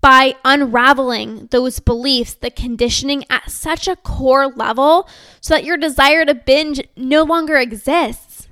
by 0.00 0.34
unraveling 0.44 1.48
those 1.50 1.80
beliefs, 1.80 2.34
the 2.34 2.50
conditioning 2.50 3.24
at 3.28 3.50
such 3.50 3.88
a 3.88 3.96
core 3.96 4.46
level 4.46 5.08
so 5.40 5.54
that 5.54 5.64
your 5.64 5.76
desire 5.76 6.24
to 6.24 6.34
binge 6.34 6.80
no 6.96 7.22
longer 7.22 7.56
exists. 7.56 8.48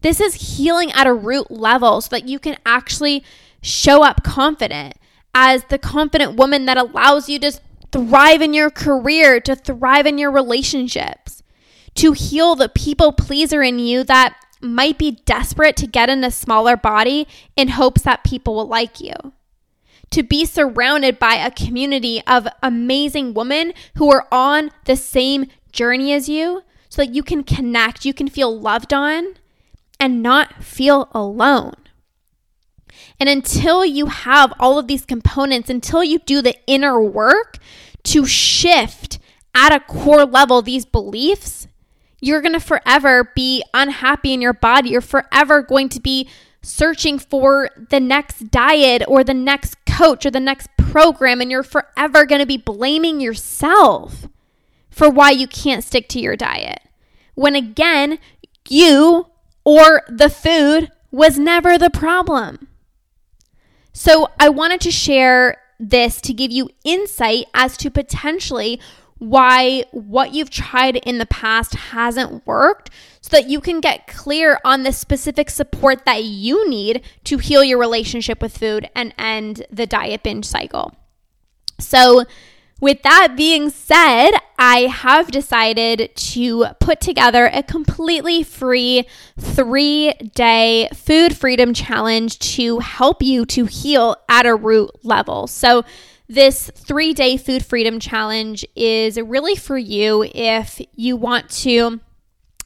This 0.00 0.20
is 0.20 0.56
healing 0.56 0.90
at 0.92 1.06
a 1.06 1.14
root 1.14 1.50
level 1.50 2.00
so 2.00 2.08
that 2.10 2.26
you 2.26 2.38
can 2.38 2.56
actually 2.66 3.22
show 3.62 4.02
up 4.02 4.24
confident 4.24 4.94
as 5.34 5.64
the 5.64 5.78
confident 5.78 6.36
woman 6.36 6.66
that 6.66 6.76
allows 6.76 7.28
you 7.28 7.38
to 7.40 7.52
thrive 7.94 8.42
in 8.42 8.52
your 8.52 8.70
career, 8.70 9.40
to 9.40 9.54
thrive 9.54 10.04
in 10.04 10.18
your 10.18 10.32
relationships, 10.32 11.44
to 11.94 12.10
heal 12.10 12.56
the 12.56 12.68
people 12.68 13.12
pleaser 13.12 13.62
in 13.62 13.78
you 13.78 14.02
that 14.02 14.34
might 14.60 14.98
be 14.98 15.12
desperate 15.24 15.76
to 15.76 15.86
get 15.86 16.08
in 16.08 16.24
a 16.24 16.30
smaller 16.30 16.76
body 16.76 17.28
in 17.56 17.68
hopes 17.68 18.02
that 18.02 18.24
people 18.24 18.56
will 18.56 18.66
like 18.66 19.00
you. 19.00 19.14
To 20.10 20.24
be 20.24 20.44
surrounded 20.44 21.20
by 21.20 21.34
a 21.34 21.52
community 21.52 22.20
of 22.26 22.48
amazing 22.64 23.32
women 23.32 23.72
who 23.96 24.10
are 24.10 24.26
on 24.32 24.72
the 24.86 24.96
same 24.96 25.46
journey 25.70 26.12
as 26.12 26.28
you 26.28 26.62
so 26.88 27.02
that 27.02 27.14
you 27.14 27.22
can 27.22 27.44
connect, 27.44 28.04
you 28.04 28.14
can 28.14 28.28
feel 28.28 28.58
loved 28.58 28.92
on, 28.92 29.34
and 30.00 30.20
not 30.20 30.64
feel 30.64 31.08
alone. 31.12 31.74
And 33.24 33.30
until 33.30 33.86
you 33.86 34.04
have 34.04 34.52
all 34.60 34.78
of 34.78 34.86
these 34.86 35.06
components, 35.06 35.70
until 35.70 36.04
you 36.04 36.18
do 36.18 36.42
the 36.42 36.58
inner 36.66 37.00
work 37.00 37.56
to 38.02 38.26
shift 38.26 39.18
at 39.54 39.72
a 39.72 39.80
core 39.80 40.26
level 40.26 40.60
these 40.60 40.84
beliefs, 40.84 41.66
you're 42.20 42.42
going 42.42 42.52
to 42.52 42.60
forever 42.60 43.32
be 43.34 43.64
unhappy 43.72 44.34
in 44.34 44.42
your 44.42 44.52
body. 44.52 44.90
You're 44.90 45.00
forever 45.00 45.62
going 45.62 45.88
to 45.88 46.00
be 46.00 46.28
searching 46.60 47.18
for 47.18 47.70
the 47.88 47.98
next 47.98 48.50
diet 48.50 49.02
or 49.08 49.24
the 49.24 49.32
next 49.32 49.82
coach 49.86 50.26
or 50.26 50.30
the 50.30 50.38
next 50.38 50.68
program, 50.76 51.40
and 51.40 51.50
you're 51.50 51.62
forever 51.62 52.26
going 52.26 52.42
to 52.42 52.46
be 52.46 52.58
blaming 52.58 53.22
yourself 53.22 54.28
for 54.90 55.08
why 55.08 55.30
you 55.30 55.48
can't 55.48 55.82
stick 55.82 56.10
to 56.10 56.20
your 56.20 56.36
diet. 56.36 56.80
When 57.34 57.54
again, 57.54 58.18
you 58.68 59.28
or 59.64 60.02
the 60.10 60.28
food 60.28 60.92
was 61.10 61.38
never 61.38 61.78
the 61.78 61.88
problem. 61.88 62.68
So, 63.94 64.28
I 64.38 64.48
wanted 64.48 64.80
to 64.82 64.90
share 64.90 65.56
this 65.78 66.20
to 66.22 66.34
give 66.34 66.50
you 66.50 66.68
insight 66.84 67.46
as 67.54 67.76
to 67.78 67.90
potentially 67.90 68.80
why 69.18 69.84
what 69.92 70.34
you've 70.34 70.50
tried 70.50 70.96
in 70.96 71.18
the 71.18 71.26
past 71.26 71.74
hasn't 71.74 72.44
worked 72.46 72.90
so 73.20 73.36
that 73.36 73.48
you 73.48 73.60
can 73.60 73.80
get 73.80 74.08
clear 74.08 74.58
on 74.64 74.82
the 74.82 74.92
specific 74.92 75.48
support 75.48 76.04
that 76.04 76.24
you 76.24 76.68
need 76.68 77.02
to 77.22 77.38
heal 77.38 77.62
your 77.62 77.78
relationship 77.78 78.42
with 78.42 78.58
food 78.58 78.90
and 78.96 79.14
end 79.16 79.64
the 79.70 79.86
diet 79.86 80.24
binge 80.24 80.44
cycle. 80.44 80.92
So, 81.78 82.24
with 82.84 83.00
that 83.00 83.32
being 83.34 83.70
said, 83.70 84.32
I 84.58 84.80
have 84.80 85.30
decided 85.30 86.14
to 86.14 86.66
put 86.80 87.00
together 87.00 87.48
a 87.50 87.62
completely 87.62 88.42
free 88.42 89.06
three 89.40 90.12
day 90.34 90.90
food 90.92 91.34
freedom 91.34 91.72
challenge 91.72 92.38
to 92.56 92.80
help 92.80 93.22
you 93.22 93.46
to 93.46 93.64
heal 93.64 94.16
at 94.28 94.44
a 94.44 94.54
root 94.54 94.90
level. 95.02 95.46
So, 95.46 95.82
this 96.28 96.70
three 96.74 97.14
day 97.14 97.38
food 97.38 97.64
freedom 97.64 97.98
challenge 98.00 98.66
is 98.76 99.18
really 99.18 99.56
for 99.56 99.78
you 99.78 100.22
if 100.34 100.78
you 100.94 101.16
want 101.16 101.48
to 101.62 102.00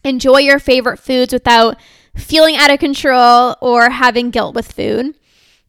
enjoy 0.03 0.39
your 0.39 0.59
favorite 0.59 0.99
foods 0.99 1.33
without 1.33 1.77
feeling 2.17 2.57
out 2.57 2.73
of 2.73 2.81
control 2.81 3.55
or 3.61 3.89
having 3.89 4.31
guilt 4.31 4.57
with 4.57 4.73
food 4.73 5.15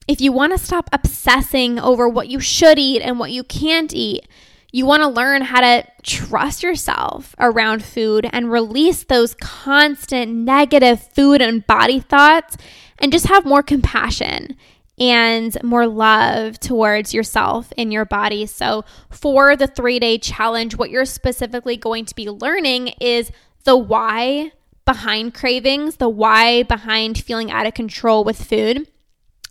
if 0.10 0.20
you 0.20 0.32
want 0.32 0.52
to 0.52 0.58
stop 0.58 0.90
obsessing 0.92 1.78
over 1.78 2.10
what 2.10 2.28
you 2.28 2.40
should 2.40 2.80
eat 2.80 3.00
and 3.00 3.20
what 3.20 3.30
you 3.30 3.44
can't 3.44 3.94
eat, 3.94 4.28
you 4.72 4.84
want 4.84 5.04
to 5.04 5.08
learn 5.08 5.44
how 5.44 5.62
to 5.62 5.88
trust 6.02 6.64
yourself 6.64 7.36
around 7.38 7.84
food 7.84 8.28
and 8.34 8.52
release 8.52 9.04
those 9.04 9.36
constant 9.36 10.32
negative 10.32 11.00
food 11.14 11.44
and 11.44 11.66
body 11.68 12.00
thoughts 12.00 12.58
and 12.98 13.12
just 13.12 13.28
have 13.28 13.46
more 13.46 13.62
compassion 13.62 14.58
and 15.00 15.56
more 15.62 15.86
love 15.86 16.60
towards 16.60 17.14
yourself 17.14 17.72
and 17.78 17.94
your 17.94 18.04
body. 18.04 18.48
So, 18.48 18.86
for 19.12 19.56
the 19.56 19.68
three 19.68 20.00
day 20.00 20.18
challenge, 20.18 20.76
what 20.76 20.90
you're 20.90 21.06
specifically 21.06 21.78
going 21.78 22.06
to 22.06 22.16
be 22.16 22.32
learning 22.32 22.96
is 23.00 23.32
the 23.64 23.78
why 23.78 24.54
behind 24.86 25.36
cravings, 25.36 25.98
the 25.98 26.10
why 26.10 26.64
behind 26.64 27.20
feeling 27.20 27.52
out 27.52 27.68
of 27.68 27.76
control 27.76 28.24
with 28.24 28.44
food 28.44 28.88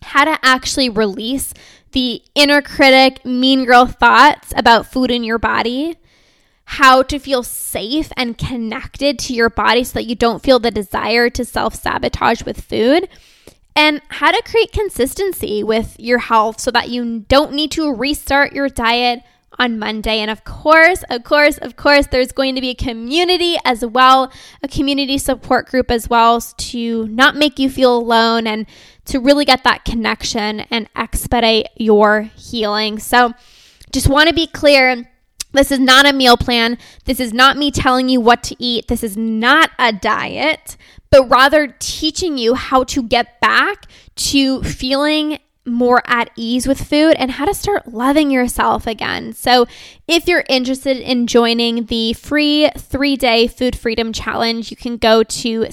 how 0.03 0.25
to 0.25 0.39
actually 0.43 0.89
release 0.89 1.55
the 1.93 2.23
inner 2.35 2.63
critic, 2.63 3.25
mean 3.25 3.65
girl 3.65 3.87
thoughts 3.87 4.53
about 4.57 4.87
food 4.87 5.11
in 5.11 5.25
your 5.25 5.39
body, 5.39 5.97
how 6.65 7.03
to 7.03 7.19
feel 7.19 7.43
safe 7.43 8.13
and 8.17 8.37
connected 8.37 9.19
to 9.19 9.33
your 9.33 9.49
body 9.49 9.83
so 9.85 9.95
that 9.95 10.07
you 10.07 10.15
don't 10.15 10.43
feel 10.43 10.59
the 10.59 10.71
desire 10.71 11.31
to 11.31 11.45
self 11.45 11.75
sabotage 11.75 12.43
with 12.43 12.61
food, 12.61 13.09
and 13.75 14.03
how 14.09 14.31
to 14.31 14.43
create 14.43 14.73
consistency 14.73 15.63
with 15.63 15.97
your 15.99 16.19
health 16.19 16.61
so 16.61 16.71
that 16.71 16.89
you 16.89 17.21
don't 17.21 17.53
need 17.53 17.71
to 17.71 17.95
restart 17.95 18.53
your 18.53 18.69
diet 18.69 19.23
on 19.59 19.79
Monday. 19.79 20.19
And 20.19 20.31
of 20.31 20.45
course, 20.45 21.03
of 21.11 21.25
course, 21.25 21.59
of 21.59 21.77
course, 21.77 22.07
there's 22.07 22.33
going 22.33 22.55
to 22.55 22.61
be 22.61 22.71
a 22.71 22.75
community 22.75 23.57
as 23.65 23.85
well, 23.85 24.31
a 24.63 24.69
community 24.69 25.19
support 25.19 25.69
group 25.69 25.91
as 25.91 26.09
well 26.09 26.41
to 26.41 27.09
not 27.09 27.35
make 27.35 27.59
you 27.59 27.69
feel 27.71 27.97
alone 27.97 28.47
and 28.47 28.67
to 29.09 29.21
really 29.21 29.45
get 29.45 29.65
that 29.65 29.85
connection 29.85 30.61
and 30.61 30.89
expedite 30.97 31.69
your 31.77 32.23
healing. 32.37 32.99
So, 32.99 33.33
just 33.93 34.09
want 34.09 34.29
to 34.29 34.35
be 34.35 34.47
clear 34.47 35.09
This 35.53 35.73
is 35.73 35.79
not 35.81 36.07
a 36.07 36.13
meal 36.13 36.37
plan. 36.37 36.77
This 37.07 37.21
is 37.21 37.33
not 37.33 37.57
me 37.57 37.71
telling 37.71 38.11
you 38.11 38.21
what 38.21 38.43
to 38.45 38.57
eat. 38.59 38.89
This 38.89 39.03
is 39.03 39.17
not 39.17 39.71
a 39.79 39.93
diet, 39.93 40.77
but 41.11 41.29
rather 41.31 41.75
teaching 41.79 42.37
you 42.37 42.53
how 42.55 42.85
to 42.85 43.03
get 43.03 43.41
back 43.41 43.87
to 44.17 44.63
feeling 44.63 45.39
more 45.65 46.03
at 46.07 46.31
ease 46.37 46.67
with 46.67 46.83
food 46.83 47.15
and 47.19 47.31
how 47.33 47.45
to 47.45 47.55
start 47.55 47.89
loving 47.93 48.31
yourself 48.31 48.87
again. 48.87 49.33
So, 49.33 49.67
if 50.07 50.27
you're 50.27 50.45
interested 50.49 50.99
in 50.99 51.27
joining 51.27 51.87
the 51.87 52.13
free 52.15 52.71
three 52.77 53.17
day 53.17 53.47
food 53.47 53.77
freedom 53.77 54.13
challenge, 54.13 54.71
you 54.71 54.77
can 54.77 54.97
go 54.97 55.23
to 55.23 55.71